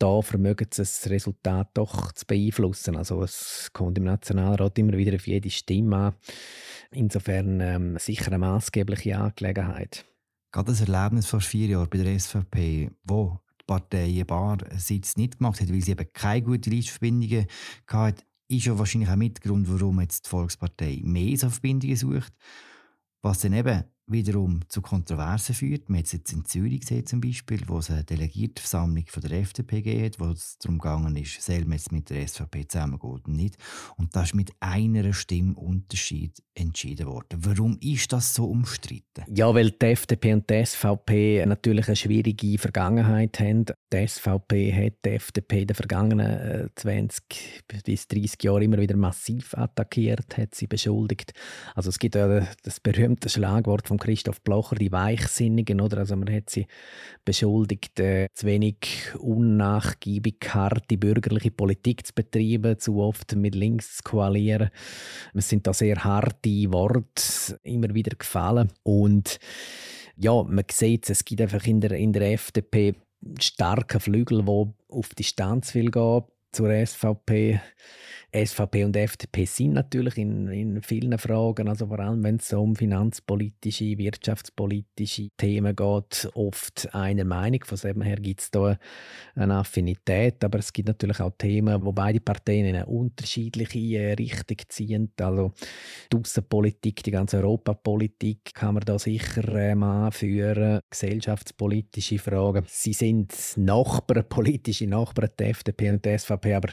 da 0.00 0.22
vermögen 0.22 0.66
sie 0.72 0.82
das 0.82 1.08
Resultat 1.10 1.70
doch 1.74 2.12
zu 2.12 2.26
beeinflussen. 2.26 2.96
Also 2.96 3.22
es 3.22 3.70
kommt 3.72 3.98
im 3.98 4.04
Nationalrat 4.04 4.78
immer 4.78 4.94
wieder 4.94 5.14
auf 5.14 5.26
jede 5.26 5.50
Stimme 5.50 5.96
an. 5.96 6.14
Insofern 6.90 7.60
ähm, 7.60 7.98
sicher 7.98 8.28
eine 8.28 8.38
maßgebliche 8.38 9.18
Angelegenheit. 9.18 10.06
Gerade 10.52 10.72
das 10.72 10.80
Erlebnis 10.80 11.26
vor 11.26 11.40
vier 11.40 11.68
Jahren 11.68 11.88
bei 11.88 11.98
der 11.98 12.18
SVP, 12.18 12.90
wo 13.04 13.38
die 13.60 13.64
Partei 13.66 14.20
ein 14.20 14.26
paar 14.26 14.58
Sitze 14.76 15.20
nicht 15.20 15.38
gemacht 15.38 15.60
hat, 15.60 15.70
weil 15.70 15.82
sie 15.82 15.92
eben 15.92 16.12
keine 16.12 16.42
guten 16.42 16.70
Listverbindungen 16.70 17.46
hatte, 17.86 18.24
ist 18.48 18.64
ja 18.64 18.76
wahrscheinlich 18.78 19.10
auch 19.10 19.16
Mitgrund, 19.16 19.68
warum 19.70 20.00
jetzt 20.00 20.26
die 20.26 20.30
Volkspartei 20.30 21.00
mehr 21.04 21.36
so 21.36 21.50
Verbindungen 21.50 21.96
sucht. 21.96 22.32
Was 23.22 23.40
dann 23.40 23.52
eben 23.52 23.84
wiederum 24.10 24.60
zu 24.68 24.82
Kontroversen 24.82 25.54
führt. 25.54 25.88
Man 25.88 25.98
hat 25.98 26.06
es 26.06 26.12
jetzt 26.12 26.32
in 26.32 26.44
Zürich 26.44 26.80
gesehen, 26.80 27.06
zum 27.06 27.20
Beispiel, 27.20 27.60
wo 27.66 27.78
es 27.78 27.90
eine 27.90 28.04
Delegiertenversammlung 28.04 29.04
von 29.06 29.22
der 29.22 29.32
FDP 29.40 29.82
geht, 29.82 30.20
wo 30.20 30.26
es 30.26 30.58
darum 30.58 30.78
gegangen 30.78 31.16
ist, 31.16 31.48
man 31.48 31.72
jetzt 31.72 31.92
mit 31.92 32.10
der 32.10 32.26
SVP 32.26 32.66
zusammengeht 32.68 33.04
oder 33.04 33.30
nicht. 33.30 33.56
Und 33.96 34.14
das 34.16 34.28
ist 34.28 34.34
mit 34.34 34.52
einer 34.60 35.12
Stimme 35.12 35.54
Unterschied 35.54 36.42
entschieden 36.54 37.06
worden. 37.06 37.38
Warum 37.44 37.78
ist 37.80 38.12
das 38.12 38.34
so 38.34 38.46
umstritten? 38.46 39.24
Ja, 39.28 39.54
weil 39.54 39.70
die 39.70 39.86
FDP 39.86 40.34
und 40.34 40.50
die 40.50 40.64
SVP 40.64 41.44
natürlich 41.46 41.86
eine 41.86 41.96
schwierige 41.96 42.58
Vergangenheit 42.58 43.38
haben. 43.40 43.66
Die 43.92 44.06
SVP 44.06 44.72
hat 44.72 45.04
die 45.04 45.10
FDP 45.10 45.62
in 45.62 45.66
den 45.68 45.76
vergangenen 45.76 46.70
20 46.74 47.24
äh, 47.72 47.78
bis 47.84 48.08
30 48.08 48.42
Jahren 48.42 48.62
immer 48.62 48.78
wieder 48.78 48.96
massiv 48.96 49.54
attackiert, 49.54 50.36
hat 50.36 50.54
sie 50.54 50.66
beschuldigt. 50.66 51.32
Also 51.74 51.88
es 51.88 51.98
gibt 51.98 52.14
ja 52.14 52.46
das 52.62 52.80
berühmte 52.80 53.28
Schlagwort 53.28 53.88
von 53.88 53.98
Christoph 54.00 54.40
Blocher, 54.40 54.74
die 54.74 54.90
Weichsinnigen, 54.90 55.80
oder? 55.80 55.98
Also 55.98 56.16
man 56.16 56.34
hat 56.34 56.50
sie 56.50 56.66
beschuldigt, 57.24 58.00
äh, 58.00 58.26
zu 58.34 58.46
wenig 58.46 59.14
unnachgiebig 59.18 60.38
harte 60.48 60.98
bürgerliche 60.98 61.52
Politik 61.52 62.04
zu 62.04 62.12
betreiben, 62.14 62.78
zu 62.80 63.00
oft 63.00 63.36
mit 63.36 63.54
links 63.54 63.98
zu 63.98 64.02
koalieren. 64.02 64.70
Es 65.34 65.48
sind 65.48 65.66
da 65.66 65.72
sehr 65.72 66.02
harte 66.02 66.72
Worte 66.72 67.60
immer 67.62 67.94
wieder 67.94 68.16
gefallen 68.16 68.72
und 68.82 69.38
ja, 70.16 70.42
man 70.42 70.64
sieht, 70.70 71.08
es 71.08 71.24
gibt 71.24 71.40
einfach 71.40 71.64
in 71.66 71.80
der, 71.80 71.92
in 71.92 72.12
der 72.12 72.32
FDP 72.32 72.94
starken 73.38 74.00
Flügel, 74.00 74.46
wo 74.46 74.74
auf 74.88 75.10
Distanz 75.14 75.74
will 75.74 75.90
gehen 75.90 76.24
zur 76.52 76.86
SVP. 76.86 77.60
SVP 78.32 78.84
und 78.84 78.96
FDP 78.96 79.44
sind 79.44 79.72
natürlich 79.72 80.16
in, 80.16 80.48
in 80.48 80.82
vielen 80.82 81.18
Fragen, 81.18 81.68
also 81.68 81.88
vor 81.88 81.98
allem 81.98 82.22
wenn 82.22 82.36
es 82.36 82.48
so 82.48 82.62
um 82.62 82.76
finanzpolitische, 82.76 83.98
wirtschaftspolitische 83.98 85.28
Themen 85.36 85.74
geht, 85.74 86.30
oft 86.34 86.94
einer 86.94 87.24
Meinung. 87.24 87.64
Von 87.64 87.78
dem 87.78 88.02
her 88.02 88.16
gibt 88.16 88.40
es 88.40 88.50
da 88.50 88.78
eine 89.34 89.56
Affinität, 89.56 90.44
aber 90.44 90.60
es 90.60 90.72
gibt 90.72 90.88
natürlich 90.88 91.20
auch 91.20 91.32
Themen, 91.38 91.84
wo 91.84 91.92
beide 91.92 92.20
Parteien 92.20 92.66
in 92.66 92.76
eine 92.76 92.86
unterschiedliche 92.86 93.78
äh, 93.98 94.12
Richtung 94.12 94.58
ziehen. 94.68 95.12
Also 95.20 95.52
die 96.12 96.16
Außenpolitik, 96.16 97.02
die 97.02 97.10
ganze 97.10 97.38
Europapolitik 97.38 98.54
kann 98.54 98.74
man 98.74 98.84
da 98.84 98.98
sicher 98.98 99.48
ähm, 99.54 99.82
anführen, 99.82 100.80
gesellschaftspolitische 100.88 102.18
Fragen. 102.18 102.64
Sie 102.68 102.92
sind 102.92 103.34
Nachbarn, 103.56 104.28
politische 104.28 104.86
Nachbarn, 104.86 105.30
die 105.38 105.44
FDP 105.44 105.90
und 105.90 106.04
die 106.04 106.16
SVP, 106.16 106.54
aber 106.54 106.72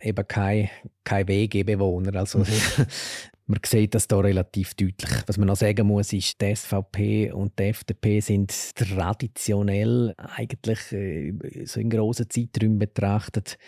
eben 0.00 0.26
keine 0.26 0.70
kein 1.04 1.28
WG-Bewohner. 1.28 2.14
Also, 2.16 2.38
man 3.46 3.60
sieht 3.64 3.94
das 3.94 4.08
da 4.08 4.18
relativ 4.18 4.74
deutlich. 4.74 5.10
Was 5.26 5.38
man 5.38 5.48
noch 5.48 5.56
sagen 5.56 5.86
muss, 5.86 6.12
ist, 6.12 6.40
die 6.40 6.54
SVP 6.54 7.32
und 7.32 7.58
die 7.58 7.64
FDP 7.64 8.20
sind 8.20 8.52
traditionell 8.74 10.14
eigentlich 10.16 10.92
äh, 10.92 11.32
so 11.66 11.80
in 11.80 11.90
grossen 11.90 12.28
Zeiträumen 12.30 12.78
betrachtet 12.78 13.58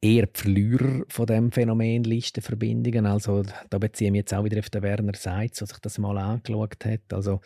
eher 0.00 0.26
die 0.26 0.40
Verlierer 0.40 1.02
von 1.08 1.26
dem 1.26 1.50
Phänomen 1.50 2.04
Listenverbindungen. 2.04 3.06
Also 3.06 3.42
da 3.68 3.78
beziehe 3.78 4.08
ich 4.08 4.12
mich 4.12 4.20
jetzt 4.20 4.34
auch 4.34 4.44
wieder 4.44 4.60
auf 4.60 4.70
den 4.70 4.82
Werner 4.82 5.14
Seitz, 5.16 5.58
der 5.58 5.66
sich 5.66 5.78
das 5.78 5.98
mal 5.98 6.16
angeschaut 6.18 6.84
hat. 6.84 7.12
Also 7.12 7.40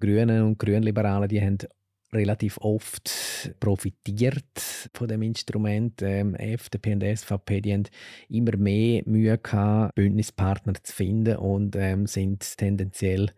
Grüne 0.00 0.44
und 0.44 0.58
Grünliberale, 0.58 1.28
die 1.28 1.40
haben 1.40 1.58
relativ 2.14 2.58
oft 2.58 3.54
profitiert 3.60 4.44
von 4.94 5.08
dem 5.08 5.22
Instrument. 5.22 6.00
Ähm, 6.02 6.34
FDP 6.34 6.94
und 6.94 7.02
SVP 7.02 7.60
die 7.60 7.72
haben 7.72 7.84
immer 8.28 8.56
mehr 8.56 9.02
Mühe 9.06 9.38
gehabt, 9.38 9.94
Bündnispartner 9.94 10.74
zu 10.82 10.92
finden 10.92 11.36
und 11.36 11.76
ähm, 11.76 12.06
sind 12.06 12.56
tendenziell 12.56 13.30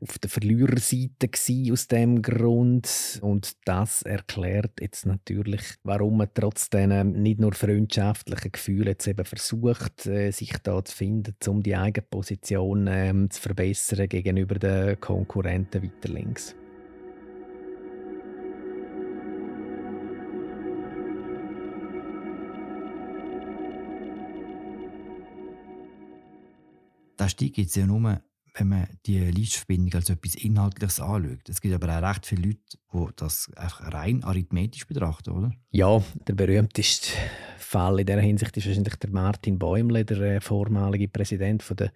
auf 0.00 0.18
der 0.18 0.30
Verliererseite 0.30 1.30
aus 1.72 1.88
dem 1.88 2.22
Grund 2.22 3.18
und 3.22 3.56
das 3.64 4.02
erklärt 4.02 4.80
jetzt 4.80 5.06
natürlich, 5.06 5.62
warum 5.84 6.18
man 6.18 6.28
trotz 6.34 6.70
diesen 6.70 7.22
nicht 7.22 7.40
nur 7.40 7.52
freundschaftlichen 7.52 8.52
Gefühlen 8.52 8.88
jetzt 8.88 9.06
eben 9.06 9.24
versucht, 9.24 10.06
äh, 10.06 10.30
sich 10.30 10.52
da 10.62 10.84
zu 10.84 10.94
finden, 10.94 11.36
um 11.46 11.62
die 11.62 11.76
eigene 11.76 12.06
Position 12.08 12.86
ähm, 12.88 13.30
zu 13.30 13.40
verbessern 13.40 14.08
gegenüber 14.08 14.56
den 14.56 15.00
Konkurrenten 15.00 15.82
weiter 15.82 16.08
links. 16.08 16.54
Stieg 27.28 27.54
gibt 27.54 27.68
es 27.68 27.76
ja 27.76 27.86
nur, 27.86 28.20
wenn 28.58 28.68
man 28.68 28.86
die 29.04 29.18
Listverbindung 29.18 29.94
als 29.94 30.10
etwas 30.10 30.34
Inhaltliches 30.34 31.00
anschaut. 31.00 31.48
Es 31.48 31.60
gibt 31.60 31.74
aber 31.74 31.98
auch 31.98 32.02
recht 32.02 32.26
viele 32.26 32.48
Leute, 32.48 32.78
die 32.92 33.16
das 33.16 33.50
rein 33.56 34.24
arithmetisch 34.24 34.86
betrachten, 34.86 35.30
oder? 35.30 35.52
Ja, 35.70 36.02
der 36.26 36.34
berühmteste 36.34 37.10
Fall 37.58 38.00
in 38.00 38.06
dieser 38.06 38.20
Hinsicht 38.20 38.56
ist 38.56 38.66
wahrscheinlich 38.66 38.96
der 38.96 39.10
Martin 39.10 39.58
Bäumle, 39.58 40.04
der 40.04 40.20
äh, 40.20 40.40
vormalige 40.40 41.08
Präsident 41.08 41.62
von 41.62 41.76
der 41.76 41.92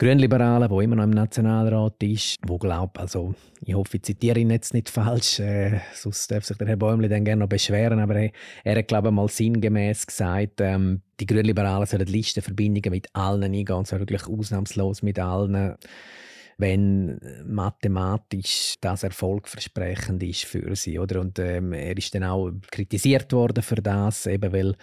Grünliberalen, 0.00 0.68
der 0.68 0.78
immer 0.78 0.94
noch 0.94 1.02
im 1.02 1.10
Nationalrat 1.10 2.00
ist, 2.04 2.36
wo 2.46 2.56
glaubt, 2.56 3.00
also 3.00 3.34
ich 3.64 3.74
hoffe, 3.74 3.96
ich 3.96 4.04
zitiere 4.04 4.38
ihn 4.38 4.50
jetzt 4.50 4.72
nicht 4.72 4.88
falsch, 4.90 5.40
äh, 5.40 5.80
sonst 5.92 6.30
darf 6.30 6.44
sich 6.44 6.56
der 6.56 6.68
Herr 6.68 6.76
Bäumli 6.76 7.08
dann 7.08 7.24
gerne 7.24 7.40
noch 7.40 7.48
beschweren, 7.48 7.98
aber 7.98 8.14
er, 8.14 8.30
er 8.62 8.78
hat, 8.78 8.86
glaube 8.86 9.08
ich, 9.08 9.14
mal 9.14 9.28
sinngemäß 9.28 10.06
gesagt, 10.06 10.60
ähm, 10.60 11.02
die 11.18 11.26
Grünliberalen 11.26 11.86
sollen 11.86 12.06
Listenverbindungen 12.06 12.92
mit 12.92 13.08
allen 13.12 13.42
eingehen, 13.42 13.74
und 13.74 13.88
zwar 13.88 13.98
wirklich 13.98 14.24
ausnahmslos 14.28 15.02
mit 15.02 15.18
allen 15.18 15.74
wenn 16.58 17.20
mathematisch 17.46 18.74
das 18.80 19.04
erfolgversprechend 19.04 20.22
ist 20.24 20.44
für 20.44 20.74
sie. 20.74 20.98
Oder? 20.98 21.20
Und 21.20 21.38
ähm, 21.38 21.72
er 21.72 21.96
ist 21.96 22.12
dann 22.16 22.24
auch 22.24 22.50
kritisiert 22.72 23.32
worden 23.32 23.62
für 23.62 23.76
das, 23.76 24.26
eben 24.26 24.52
weil, 24.52 24.74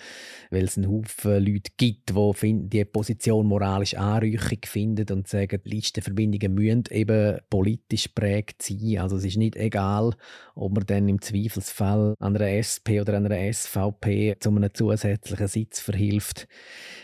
weil 0.51 0.63
es 0.63 0.77
einen 0.77 0.89
Haufen 0.89 1.46
Leute 1.46 1.72
gibt, 1.75 2.12
die 2.12 2.70
die 2.70 2.86
Position 2.86 3.46
moralisch 3.46 3.94
anrüchig 3.96 4.67
finden 4.67 5.05
und 5.12 5.27
sagen, 5.27 5.60
Listenverbindungen 5.65 6.53
müssen 6.53 6.84
eben 6.91 7.39
politisch 7.50 8.08
prägt 8.08 8.62
sein. 8.62 9.00
Also 9.00 9.17
es 9.17 9.25
ist 9.25 9.38
nicht 9.38 9.58
egal, 9.58 10.15
ob 10.55 10.75
man 10.75 10.86
dann 10.86 11.10
im 11.10 11.22
Zweifelsfall 11.22 12.15
an 12.20 12.38
einer 12.38 12.51
SP 12.55 13.01
oder 13.01 13.17
an 13.17 13.25
einer 13.25 13.53
SVP 13.53 14.38
zu 14.39 14.50
einem 14.50 14.74
zusätzlichen 14.74 15.48
Sitz 15.48 15.82
verhilft. 15.82 16.48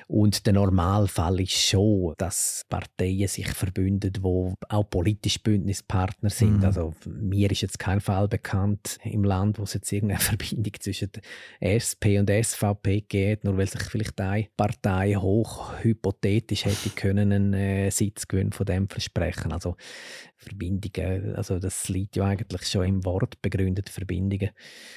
Und 0.07 0.45
der 0.45 0.53
Normalfall 0.53 1.41
ist 1.41 1.57
schon, 1.57 2.13
dass 2.17 2.63
Parteien 2.69 3.27
sich 3.27 3.49
verbünden, 3.49 4.13
wo 4.21 4.55
auch 4.69 4.89
politisch 4.89 5.41
Bündnispartner 5.41 6.29
sind. 6.29 6.59
Mhm. 6.59 6.65
Also 6.65 6.93
mir 7.05 7.51
ist 7.51 7.61
jetzt 7.61 7.79
kein 7.79 8.01
Fall 8.01 8.27
bekannt 8.27 8.99
im 9.03 9.23
Land, 9.23 9.59
wo 9.59 9.63
es 9.63 9.73
jetzt 9.73 9.91
irgendeine 9.91 10.19
Verbindung 10.21 10.73
zwischen 10.79 11.11
SP 11.59 12.19
und 12.19 12.29
SVP 12.29 13.01
geht, 13.01 13.43
nur 13.43 13.57
weil 13.57 13.67
sich 13.67 13.83
vielleicht 13.83 14.19
eine 14.21 14.47
Partei 14.55 15.15
hoch 15.15 15.73
hypothetisch 15.81 16.65
hätte 16.65 16.89
können 16.89 17.31
einen 17.31 17.53
äh, 17.53 17.89
Sitzgewinn 17.89 18.51
von 18.51 18.65
dem 18.65 18.87
versprechen. 18.89 19.51
Also 19.51 19.75
Verbindungen, 20.37 21.35
also 21.35 21.59
das 21.59 21.87
liegt 21.89 22.15
ja 22.15 22.25
eigentlich 22.25 22.67
schon 22.67 22.85
im 22.85 23.05
Wort, 23.05 23.41
begründete 23.41 23.91
Verbindungen, 23.91 24.49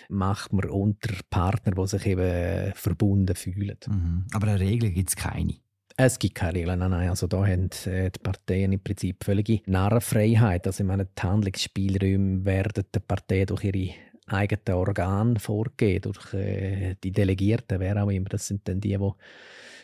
macht 0.09 0.53
man 0.53 0.71
unter 0.71 1.15
Partnern, 1.31 1.75
die 1.75 1.87
sich 1.87 2.07
eben 2.07 2.73
verbunden 2.75 3.35
fühlen. 3.35 3.77
Mhm. 3.87 4.27
Aber 4.33 4.49
eine 4.49 4.61
Regel 4.61 4.91
gibt 4.91 5.11
es 5.11 5.17
keine. 5.17 5.55
Es 5.97 6.19
gibt 6.19 6.35
keine 6.35 6.59
Regeln, 6.59 6.81
nein, 6.81 6.91
nein. 6.91 7.09
Also 7.09 7.29
da 7.29 7.47
haben 7.47 7.71
äh, 7.87 8.11
die 8.11 8.19
Parteien 8.19 8.73
im 8.73 8.81
Prinzip 8.81 9.23
völlige 9.23 9.61
Narrenfreiheit. 9.67 10.67
Also 10.67 10.83
ich 10.83 10.89
meine, 10.89 11.07
die 11.07 11.23
Handlungsspielräume 11.23 12.45
werden 12.45 12.85
den 12.93 13.03
Parteien 13.03 13.47
durch 13.47 13.65
ihre 13.65 13.95
eigenen 14.27 14.75
Organe 14.75 15.39
vorgegeben, 15.39 16.13
durch 16.13 16.35
äh, 16.35 16.97
die 17.03 17.13
Delegierten, 17.13 17.79
wer 17.79 18.03
auch 18.03 18.11
immer. 18.11 18.29
Das 18.29 18.47
sind 18.47 18.67
dann 18.67 18.81
die, 18.81 18.97
die 18.97 19.11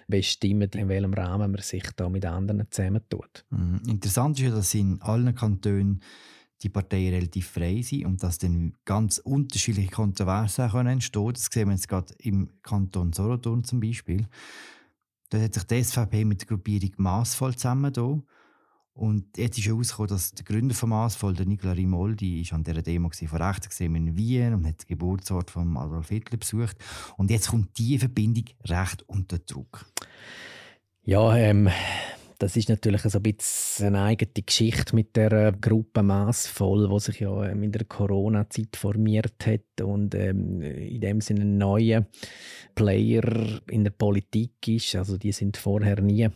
bestimmen, 0.08 0.68
in 0.74 0.88
welchem 0.88 1.14
Rahmen 1.14 1.52
man 1.52 1.62
sich 1.62 1.84
da 1.94 2.08
mit 2.08 2.26
anderen 2.26 2.66
zusammentut. 2.70 3.44
Mhm. 3.50 3.80
Interessant 3.88 4.38
ist 4.38 4.44
ja, 4.44 4.50
dass 4.50 4.74
in 4.74 5.00
allen 5.02 5.34
Kantonen 5.34 6.02
die 6.62 6.68
Parteien 6.68 7.14
relativ 7.14 7.48
frei 7.48 7.80
sind 7.82 8.04
und 8.04 8.22
dass 8.22 8.38
dann 8.38 8.74
ganz 8.84 9.18
unterschiedliche 9.18 9.90
Kontroversen 9.90 10.86
entstehen 10.86 11.22
können. 11.22 11.34
Das 11.34 11.46
sehen 11.46 11.68
wir 11.68 11.74
jetzt 11.74 11.88
gerade 11.88 12.12
im 12.18 12.50
Kanton 12.62 13.12
Solothurn 13.12 13.64
zum 13.64 13.80
Beispiel. 13.80 14.26
Da 15.30 15.40
hat 15.40 15.54
sich 15.54 15.62
die 15.64 15.82
SVP 15.82 16.24
mit 16.24 16.40
der 16.40 16.48
Gruppierung 16.48 16.90
maßvoll 16.96 17.54
zusammengetan. 17.54 18.24
Und 18.92 19.38
jetzt 19.38 19.56
ist 19.56 19.66
herausgekommen, 19.66 20.10
dass 20.10 20.32
der 20.32 20.44
Gründer 20.44 20.74
von 20.74 20.90
Maßvoll, 20.90 21.34
der 21.34 21.46
Nicola 21.46 21.72
Rimoldi, 21.72 22.42
ist 22.42 22.52
an 22.52 22.64
dieser 22.64 22.82
Demo 22.82 23.08
von 23.10 23.42
rechts 23.42 23.80
in 23.80 24.16
Wien 24.16 24.52
und 24.52 24.66
hat 24.66 24.82
den 24.82 24.88
Geburtsort 24.88 25.50
von 25.50 25.76
Adolf 25.76 26.08
Hitler 26.08 26.36
besucht. 26.36 26.76
Und 27.16 27.30
jetzt 27.30 27.48
kommt 27.48 27.78
diese 27.78 28.00
Verbindung 28.00 28.44
recht 28.66 29.02
unter 29.08 29.38
Druck. 29.38 29.86
Ja, 31.02 31.34
ähm, 31.34 31.70
das 32.40 32.56
ist 32.56 32.70
natürlich 32.70 33.02
so 33.02 33.18
ein 33.18 33.22
bisschen 33.22 33.88
eine 33.88 34.02
eigene 34.02 34.42
Geschichte 34.46 34.96
mit 34.96 35.14
der 35.14 35.52
Gruppe 35.52 36.02
Maßvoll, 36.02 36.88
die 36.88 36.98
sich 37.00 37.20
ja 37.20 37.44
ähm, 37.44 37.62
in 37.62 37.70
der 37.70 37.84
Corona-Zeit 37.84 38.76
formiert 38.76 39.34
hat 39.44 39.82
und 39.82 40.14
ähm, 40.14 40.62
in 40.62 41.02
dem 41.02 41.20
Sinne 41.20 41.42
ein 41.42 41.58
neuer 41.58 42.06
Player 42.74 43.60
in 43.68 43.84
der 43.84 43.90
Politik 43.90 44.66
ist. 44.68 44.96
Also 44.96 45.18
die 45.18 45.32
sind 45.32 45.58
vorher 45.58 46.00
nie 46.00 46.28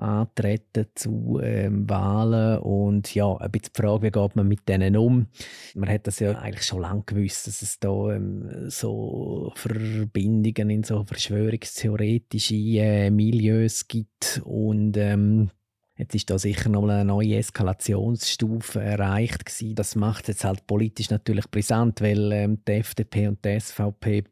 antreten 0.00 0.86
zu 0.94 1.40
ähm, 1.42 1.88
Wahlen 1.88 2.58
und 2.60 3.14
ja, 3.14 3.36
ein 3.36 3.50
bisschen 3.50 3.72
die 3.74 3.82
Frage, 3.82 4.02
wie 4.02 4.10
geht 4.10 4.36
man 4.36 4.48
mit 4.48 4.68
denen 4.68 4.96
um? 4.96 5.26
Man 5.74 5.88
hat 5.88 6.06
das 6.06 6.20
ja 6.20 6.32
eigentlich 6.38 6.66
schon 6.66 6.82
lange 6.82 7.02
gewusst, 7.04 7.46
dass 7.46 7.62
es 7.62 7.78
da 7.78 8.12
ähm, 8.12 8.68
so 8.68 9.52
Verbindungen 9.54 10.70
in 10.70 10.82
so 10.82 11.04
verschwörungstheoretische 11.04 12.54
äh, 12.54 13.10
Milieus 13.10 13.86
gibt 13.88 14.42
und 14.44 14.96
ähm, 14.96 15.50
Jetzt 15.96 16.14
ist 16.14 16.30
da 16.30 16.38
sicher 16.38 16.70
noch 16.70 16.84
eine 16.84 17.04
neue 17.04 17.36
Eskalationsstufe 17.36 18.80
erreicht 18.80 19.44
gewesen. 19.44 19.74
Das 19.74 19.96
macht 19.96 20.28
jetzt 20.28 20.44
halt 20.44 20.66
politisch 20.66 21.10
natürlich 21.10 21.50
brisant, 21.50 22.00
weil 22.00 22.32
ähm, 22.32 22.58
die 22.66 22.72
FDP 22.72 23.28
und 23.28 23.44
die 23.44 23.60
SVP 23.60 24.24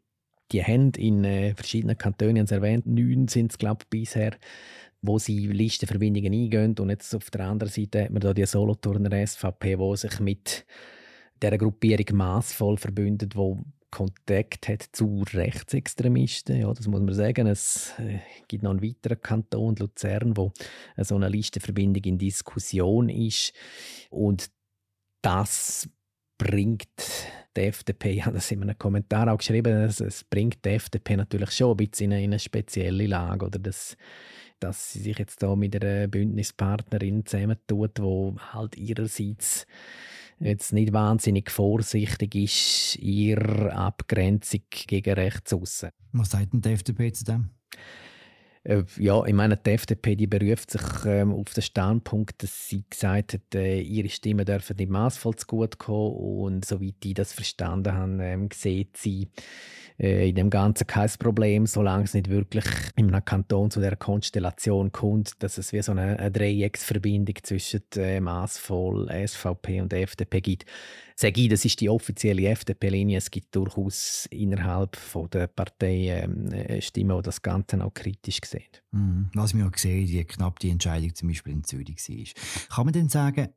die 0.52 0.64
haben 0.64 0.92
in 0.96 1.24
äh, 1.24 1.54
verschiedenen 1.54 1.98
Kantonen, 1.98 2.46
erwähnt, 2.46 2.86
neun 2.86 3.28
sind 3.28 3.52
es 3.52 3.58
glaube 3.58 3.80
ich 3.82 3.90
bisher, 3.90 4.32
wo 5.02 5.18
sie 5.18 5.46
Listenverbindungen 5.46 6.32
eingehen. 6.32 6.74
Und 6.78 6.90
jetzt 6.90 7.14
auf 7.14 7.30
der 7.30 7.46
anderen 7.46 7.72
Seite 7.72 8.04
hat 8.04 8.10
man 8.10 8.20
da 8.20 8.34
die 8.34 8.46
Solothurner 8.46 9.26
SVP, 9.26 9.78
wo 9.78 9.94
sich 9.96 10.20
mit 10.20 10.66
der 11.40 11.56
Gruppierung 11.56 12.16
maßvoll 12.16 12.78
verbündet, 12.78 13.36
wo 13.36 13.64
Kontakt 13.90 14.68
hat 14.68 14.82
zu 14.92 15.24
Rechtsextremisten. 15.32 16.60
Ja, 16.60 16.72
das 16.72 16.86
muss 16.86 17.00
man 17.00 17.14
sagen. 17.14 17.46
Es 17.46 17.94
äh, 17.98 18.18
gibt 18.46 18.62
noch 18.62 18.70
einen 18.70 18.82
weiteren 18.82 19.20
Kanton, 19.20 19.76
Luzern, 19.76 20.36
wo 20.36 20.52
so 20.98 21.14
eine 21.14 21.28
Listenverbindung 21.28 22.04
in 22.04 22.18
Diskussion 22.18 23.08
ist. 23.08 23.54
Und 24.10 24.50
das 25.22 25.88
bringt 26.36 26.86
die 27.56 27.62
FDP, 27.62 28.12
ich 28.12 28.24
habe 28.26 28.36
das 28.36 28.50
in 28.50 28.62
einem 28.62 28.78
Kommentar 28.78 29.32
auch 29.32 29.38
geschrieben, 29.38 29.74
es, 29.84 30.24
bringt 30.24 30.64
die 30.64 30.70
FDP 30.70 31.16
natürlich 31.16 31.50
schon 31.52 31.72
ein 31.72 31.76
bisschen 31.76 32.12
in 32.12 32.24
eine 32.24 32.38
spezielle 32.38 33.06
Lage. 33.06 33.46
Oder 33.46 33.58
das, 33.58 33.96
dass 34.60 34.92
sie 34.92 35.00
sich 35.00 35.18
jetzt 35.18 35.42
da 35.42 35.56
mit 35.56 35.82
einer 35.82 36.08
Bündnispartnerin 36.08 37.26
zusammentut, 37.26 38.00
wo 38.00 38.36
halt 38.52 38.76
ihrerseits 38.76 39.66
jetzt 40.40 40.72
nicht 40.72 40.92
wahnsinnig 40.92 41.50
vorsichtig 41.50 42.34
ist 42.34 42.96
in 42.96 43.08
ihrer 43.08 43.72
Abgrenzung 43.72 44.62
gegen 44.70 45.14
rechts 45.14 45.52
aussen. 45.52 45.90
Was 46.12 46.30
sagt 46.30 46.52
denn 46.52 46.62
die 46.62 46.70
FDP 46.70 47.12
zu 47.12 47.24
dem? 47.24 47.50
Äh, 48.68 48.84
ja, 48.98 49.24
ich 49.24 49.32
meine, 49.32 49.56
die 49.56 49.70
FDP 49.70 50.14
die 50.14 50.26
beruft 50.26 50.70
sich 50.70 50.82
ähm, 51.06 51.32
auf 51.32 51.54
den 51.54 51.62
Standpunkt, 51.62 52.42
dass 52.42 52.68
sie 52.68 52.84
gesagt 52.88 53.32
hat, 53.32 53.54
äh, 53.54 53.80
ihre 53.80 54.10
Stimmen 54.10 54.44
dürfen 54.44 54.76
nicht 54.76 54.90
maßvoll 54.90 55.36
zu 55.36 55.46
gut 55.46 55.78
kommen. 55.78 56.14
Und 56.16 56.64
soweit 56.66 56.96
ich 57.02 57.14
das 57.14 57.32
verstanden 57.32 57.94
habe, 57.94 58.22
ähm, 58.22 58.48
sieht 58.52 58.98
sie 58.98 59.30
äh, 59.98 60.28
in 60.28 60.34
dem 60.34 60.50
Ganzen 60.50 60.86
kein 60.86 61.08
Problem, 61.18 61.66
solange 61.66 62.04
es 62.04 62.12
nicht 62.12 62.28
wirklich 62.28 62.66
in 62.94 63.08
einem 63.08 63.24
Kanton 63.24 63.70
zu 63.70 63.80
der 63.80 63.96
Konstellation 63.96 64.92
kommt, 64.92 65.42
dass 65.42 65.56
es 65.56 65.72
wie 65.72 65.80
so 65.80 65.92
eine, 65.92 66.18
eine 66.18 66.30
Dreiecksverbindung 66.30 67.36
zwischen 67.42 67.80
äh, 67.96 68.20
maßvoll 68.20 69.08
SVP 69.26 69.80
und 69.80 69.94
FDP 69.94 70.42
gibt. 70.42 70.66
Sage 71.16 71.40
ich, 71.40 71.48
das 71.48 71.64
ist 71.64 71.80
die 71.80 71.88
offizielle 71.88 72.48
FDP-Linie. 72.48 73.16
Es 73.16 73.30
gibt 73.30 73.56
durchaus 73.56 74.26
innerhalb 74.30 74.94
von 74.94 75.30
der 75.30 75.46
Partei 75.46 76.22
ähm, 76.22 76.52
äh, 76.52 76.82
Stimmen, 76.82 77.16
die 77.16 77.22
das 77.22 77.40
Ganze 77.40 77.82
auch 77.82 77.94
kritisch 77.94 78.40
sehen. 78.44 78.57
Mhm. 78.92 79.30
Was 79.34 79.54
wir 79.54 79.66
auch 79.66 79.72
gesehen 79.72 80.08
wie 80.08 80.24
knapp 80.24 80.58
die 80.58 80.70
Entscheidung 80.70 81.14
zum 81.14 81.28
Beispiel 81.28 81.52
in 81.52 81.64
Zürich 81.64 82.08
war. 82.08 82.74
Kann 82.76 82.86
man 82.86 82.92
denn 82.92 83.08
sagen, 83.08 83.48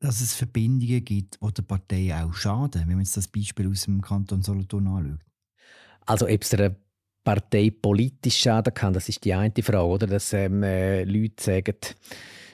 dass 0.00 0.20
es 0.20 0.34
Verbindungen 0.34 1.04
gibt, 1.04 1.38
die 1.42 1.52
der 1.52 1.62
Partei 1.62 2.14
auch 2.14 2.34
schaden, 2.34 2.82
wenn 2.82 2.96
man 2.96 3.00
jetzt 3.00 3.16
das 3.16 3.28
Beispiel 3.28 3.68
aus 3.70 3.84
dem 3.84 4.02
Kanton 4.02 4.42
Solothurn 4.42 4.86
anschaut? 4.86 5.20
Also 6.04 6.26
ob 6.26 6.42
es 6.42 6.54
einer 6.54 6.76
Partei 7.24 7.70
politisch 7.70 8.36
schaden 8.36 8.72
kann, 8.72 8.92
das 8.92 9.08
ist 9.08 9.24
die 9.24 9.34
eine 9.34 9.52
Frage, 9.60 9.84
oder? 9.84 10.06
Dass 10.06 10.32
ähm, 10.32 10.62
äh, 10.62 11.02
Leute 11.04 11.42
sagen, 11.42 11.76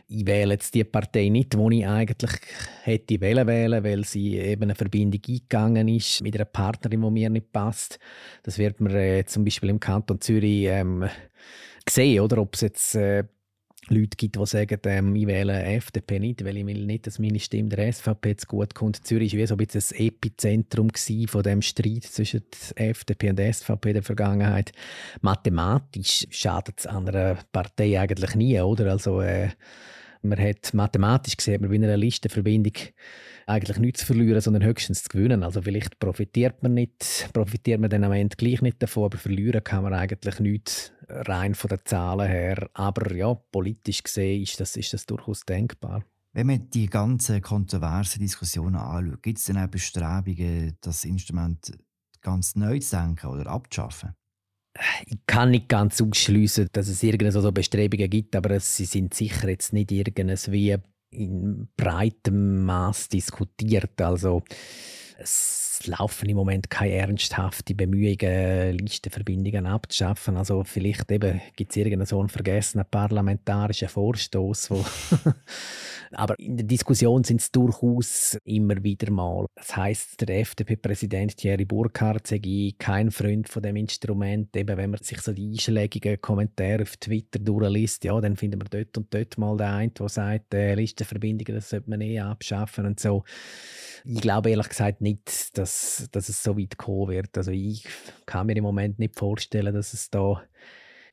ich 0.08 0.26
wähle 0.26 0.54
jetzt 0.54 0.74
die 0.74 0.84
Partei 0.84 1.28
nicht, 1.28 1.54
die 1.54 1.78
ich 1.78 1.86
eigentlich 1.86 2.30
hätte 2.82 3.20
wählen 3.20 3.46
wählen, 3.46 3.84
weil 3.84 4.04
sie 4.04 4.38
eben 4.38 4.64
eine 4.64 4.74
Verbindung 4.74 5.20
eingegangen 5.26 5.88
ist 5.88 6.22
mit 6.22 6.34
einer 6.34 6.44
Partnerin, 6.44 7.02
die 7.02 7.10
mir 7.10 7.30
nicht 7.30 7.52
passt. 7.52 7.98
Das 8.42 8.58
wird 8.58 8.80
man 8.80 8.94
äh, 8.94 9.24
zum 9.24 9.44
Beispiel 9.44 9.70
im 9.70 9.80
Kanton 9.80 10.20
Zürich 10.20 10.66
ähm, 10.66 11.08
sehen, 11.88 12.20
oder? 12.20 12.38
Ob 12.38 12.54
es 12.54 12.60
jetzt 12.62 12.94
äh, 12.94 13.24
Leute 13.88 14.16
gibt, 14.16 14.36
die 14.36 14.46
sagen, 14.46 14.78
ähm, 14.84 15.14
ich 15.16 15.26
wähle 15.26 15.62
FDP 15.62 16.20
nicht, 16.20 16.44
weil 16.44 16.56
ich 16.56 16.66
will 16.66 16.86
nicht, 16.86 17.06
dass 17.06 17.18
meine 17.18 17.40
Stimme 17.40 17.68
der 17.68 17.92
SVP 17.92 18.36
zu 18.36 18.46
gut 18.46 18.74
kommt. 18.74 19.04
Zürich 19.04 19.32
war 19.32 19.40
wie 19.40 19.46
so 19.46 19.54
ein 19.54 19.58
bisschen 19.58 19.80
das 19.80 19.92
Epizentrum 19.92 20.90
von 21.26 21.42
dem 21.42 21.62
Streit 21.62 22.04
zwischen 22.04 22.42
der 22.78 22.90
FDP 22.90 23.30
und 23.30 23.38
der 23.38 23.52
SVP 23.52 23.90
in 23.90 23.94
der 23.94 24.02
Vergangenheit. 24.02 24.72
Mathematisch 25.20 26.26
schadet 26.30 26.78
es 26.78 26.86
einer 26.86 27.38
Partei 27.50 27.98
eigentlich 27.98 28.34
nie, 28.36 28.60
oder? 28.60 28.92
Also, 28.92 29.20
äh, 29.20 29.48
man 30.22 30.38
hat 30.38 30.72
mathematisch 30.72 31.36
gesehen, 31.36 31.60
man 31.60 31.70
bei 31.70 31.76
einer 31.76 31.96
Listenverbindung 31.96 32.74
eigentlich 33.46 33.78
nichts 33.78 34.00
zu 34.00 34.06
verlieren, 34.06 34.40
sondern 34.40 34.64
höchstens 34.64 35.02
zu 35.02 35.08
gewinnen. 35.08 35.42
Also 35.42 35.62
vielleicht 35.62 35.98
profitiert 35.98 36.62
man 36.62 36.74
nicht, 36.74 37.28
profitiert 37.32 37.80
man 37.80 37.90
dann 37.90 38.04
am 38.04 38.12
Ende 38.12 38.36
gleich 38.36 38.62
nicht 38.62 38.80
davon, 38.80 39.06
aber 39.06 39.18
verlieren 39.18 39.64
kann 39.64 39.82
man 39.82 39.94
eigentlich 39.94 40.38
nichts 40.38 40.92
rein 41.12 41.54
von 41.54 41.68
den 41.68 41.80
Zahlen 41.84 42.28
her. 42.28 42.68
Aber 42.74 43.14
ja, 43.14 43.34
politisch 43.34 44.02
gesehen 44.02 44.42
ist 44.42 44.58
das, 44.60 44.76
ist 44.76 44.92
das 44.92 45.06
durchaus 45.06 45.44
denkbar. 45.44 46.04
Wenn 46.32 46.46
man 46.46 46.70
die 46.70 46.86
ganzen 46.86 47.42
kontroversen 47.42 48.20
Diskussionen 48.20 48.76
anschaut, 48.76 49.22
gibt 49.22 49.38
es 49.38 49.44
dann 49.44 49.58
auch 49.58 49.68
Bestrebungen, 49.68 50.76
das 50.80 51.04
Instrument 51.04 51.72
ganz 52.22 52.56
neu 52.56 52.78
zu 52.78 52.96
denken 52.96 53.26
oder 53.26 53.46
abzuschaffen? 53.48 54.14
Ich 55.04 55.18
kann 55.26 55.50
nicht 55.50 55.68
ganz 55.68 56.00
ausschließen, 56.00 56.70
dass 56.72 56.88
es 56.88 57.02
irgendeine 57.02 57.32
so 57.32 57.52
Bestrebungen 57.52 58.08
gibt, 58.08 58.34
aber 58.34 58.58
sie 58.58 58.86
sind 58.86 59.12
sicher 59.12 59.50
jetzt 59.50 59.74
nicht 59.74 59.92
irgendwie 59.92 60.78
in 61.10 61.68
breitem 61.76 62.64
Maß 62.64 63.10
diskutiert. 63.10 64.00
Also 64.00 64.42
es 65.18 65.61
laufen 65.86 66.28
im 66.28 66.36
Moment 66.36 66.70
keine 66.70 66.94
ernsthaften 66.94 67.76
Bemühungen, 67.76 68.78
Listenverbindungen 68.78 69.66
abzuschaffen. 69.66 70.36
Also 70.36 70.64
vielleicht 70.64 71.08
gibt 71.08 71.70
es 71.70 71.76
irgendeinen 71.76 72.06
so 72.06 72.26
vergessenen 72.28 72.86
parlamentarischen 72.90 73.88
Vorstoß, 73.88 74.70
Aber 76.14 76.38
in 76.38 76.56
der 76.56 76.66
Diskussion 76.66 77.24
sind 77.24 77.40
es 77.40 77.50
durchaus 77.50 78.36
immer 78.44 78.82
wieder 78.82 79.10
mal. 79.10 79.46
Das 79.54 79.76
heißt, 79.76 80.28
der 80.28 80.40
FDP-Präsident 80.40 81.36
Thierry 81.36 81.64
Burkhardt 81.64 82.26
sei 82.26 82.74
kein 82.78 83.10
Freund 83.10 83.48
von 83.48 83.62
dem 83.62 83.76
Instrument. 83.76 84.54
Eben, 84.56 84.76
wenn 84.76 84.90
man 84.90 85.02
sich 85.02 85.20
so 85.20 85.32
die 85.32 85.52
einschlägigen 85.52 86.20
Kommentare 86.20 86.82
auf 86.82 86.96
Twitter 86.98 87.38
durchliest, 87.38 88.04
ja, 88.04 88.20
dann 88.20 88.36
findet 88.36 88.60
man 88.60 88.68
dort 88.70 88.96
und 88.98 89.12
dort 89.12 89.38
mal 89.38 89.56
den 89.56 89.66
einen, 89.66 89.94
der 89.94 90.08
sagt, 90.08 90.54
äh, 90.54 90.74
Listenverbindungen, 90.74 91.54
das 91.54 91.70
sollte 91.70 91.88
man 91.88 92.00
eh 92.00 92.20
abschaffen 92.20 92.86
und 92.86 93.00
so. 93.00 93.24
Ich 94.04 94.20
glaube 94.20 94.50
ehrlich 94.50 94.68
gesagt 94.68 95.00
nicht, 95.00 95.56
dass, 95.56 95.71
dass 96.12 96.28
es 96.28 96.42
so 96.42 96.58
weit 96.58 96.76
kommen 96.76 97.08
wird. 97.08 97.36
Also 97.36 97.50
ich 97.50 97.86
kann 98.26 98.46
mir 98.46 98.56
im 98.56 98.64
Moment 98.64 98.98
nicht 98.98 99.18
vorstellen, 99.18 99.74
dass 99.74 99.92
es 99.92 100.10
da 100.10 100.42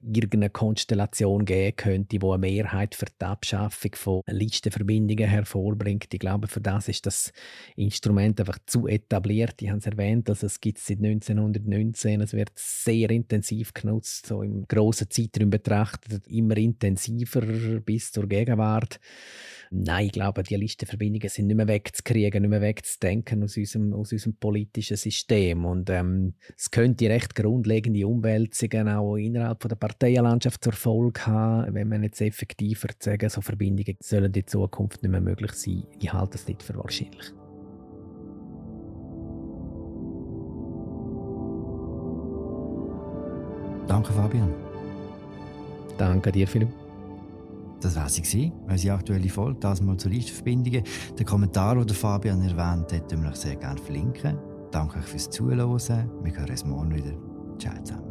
irgendeine 0.02 0.50
Konstellation 0.50 1.44
geben 1.44 1.76
könnte, 1.76 2.18
die 2.18 2.26
eine 2.26 2.38
Mehrheit 2.38 2.96
für 2.96 3.06
die 3.06 3.26
Abschaffung 3.26 3.92
von 3.96 4.22
Listenverbindungen 4.28 5.28
hervorbringt. 5.28 6.14
Ich 6.14 6.20
glaube, 6.20 6.48
für 6.48 6.62
das 6.62 6.88
ist 6.88 7.06
das 7.06 7.34
Instrument 7.76 8.40
einfach 8.40 8.60
zu 8.66 8.88
etabliert. 8.88 9.62
Ich 9.62 9.70
habe 9.70 9.80
es 9.80 9.86
erwähnt, 9.86 10.30
also 10.30 10.46
es 10.46 10.62
gibt 10.62 10.78
es 10.78 10.88
seit 10.88 11.00
1919. 11.00 12.22
Es 12.22 12.34
wird 12.34 12.52
sehr 12.56 13.10
intensiv 13.10 13.74
genutzt, 13.74 14.28
so 14.28 14.42
im 14.42 14.66
grossen 14.68 15.10
Zeitraum 15.10 15.50
betrachtet, 15.50 16.26
immer 16.28 16.56
intensiver 16.56 17.42
bis 17.82 18.12
zur 18.12 18.28
Gegenwart. 18.28 19.00
Nein, 19.72 20.08
ich 20.08 20.12
glaube, 20.14 20.42
die 20.42 20.56
Listenverbindungen 20.56 21.30
sind 21.30 21.46
nicht 21.46 21.56
mehr 21.56 21.68
wegzukriegen, 21.68 22.42
nicht 22.42 22.50
mehr 22.50 22.62
wegzudenken 22.62 23.44
aus 23.44 23.56
unserem, 23.56 23.94
aus 23.94 24.12
unserem 24.12 24.34
politischen 24.34 24.98
System. 24.98 25.64
Und 25.64 25.92
ähm, 25.92 26.34
es 26.58 26.72
könnte 26.72 27.08
recht 27.08 27.36
grundlegende 27.36 28.08
Umwälzungen 28.08 28.90
auch 28.90 29.16
innerhalb 29.16 29.62
von 29.62 29.70
der 29.70 29.76
Parteienlandschaft 29.76 30.64
zur 30.64 30.74
Folge 30.74 31.28
haben, 31.28 31.76
wenn 31.76 31.88
man 31.88 32.02
jetzt 32.02 32.20
effektiver 32.20 32.88
sagen, 32.98 33.30
so 33.30 33.42
Verbindungen 33.42 33.96
sollen 34.00 34.34
in 34.34 34.48
Zukunft 34.48 35.04
nicht 35.04 35.12
mehr 35.12 35.22
möglich 35.22 35.52
sein. 35.52 35.84
Ich 36.00 36.12
halte 36.12 36.32
das 36.32 36.48
nicht 36.48 36.64
für 36.64 36.76
wahrscheinlich. 36.76 37.32
Danke, 43.88 44.14
Fabian. 44.14 44.54
Danke 45.98 46.32
dir, 46.32 46.48
Philipp. 46.48 46.89
Das 47.82 47.96
war 47.96 48.10
sie, 48.10 48.52
unsere 48.68 48.96
aktuelle 48.96 49.30
Folge, 49.30 49.60
das 49.60 49.82
mal 49.82 49.98
zur 49.98 50.12
Listenverbindungen. 50.12 50.84
Den 51.18 51.26
Kommentar, 51.26 51.76
den 51.76 51.96
Fabian 51.96 52.42
erwähnt 52.42 52.92
hat, 52.92 53.12
wir 53.24 53.30
euch 53.30 53.36
sehr 53.36 53.56
gerne 53.56 53.80
verlinken. 53.80 54.38
Danke 54.72 55.00
euch 55.00 55.06
fürs 55.06 55.30
Zuhören. 55.30 55.58
Wir 56.24 56.38
hören 56.38 56.50
uns 56.50 56.66
morgen 56.66 56.94
wieder. 56.94 57.14
Ciao 57.58 57.82
zusammen. 57.84 58.09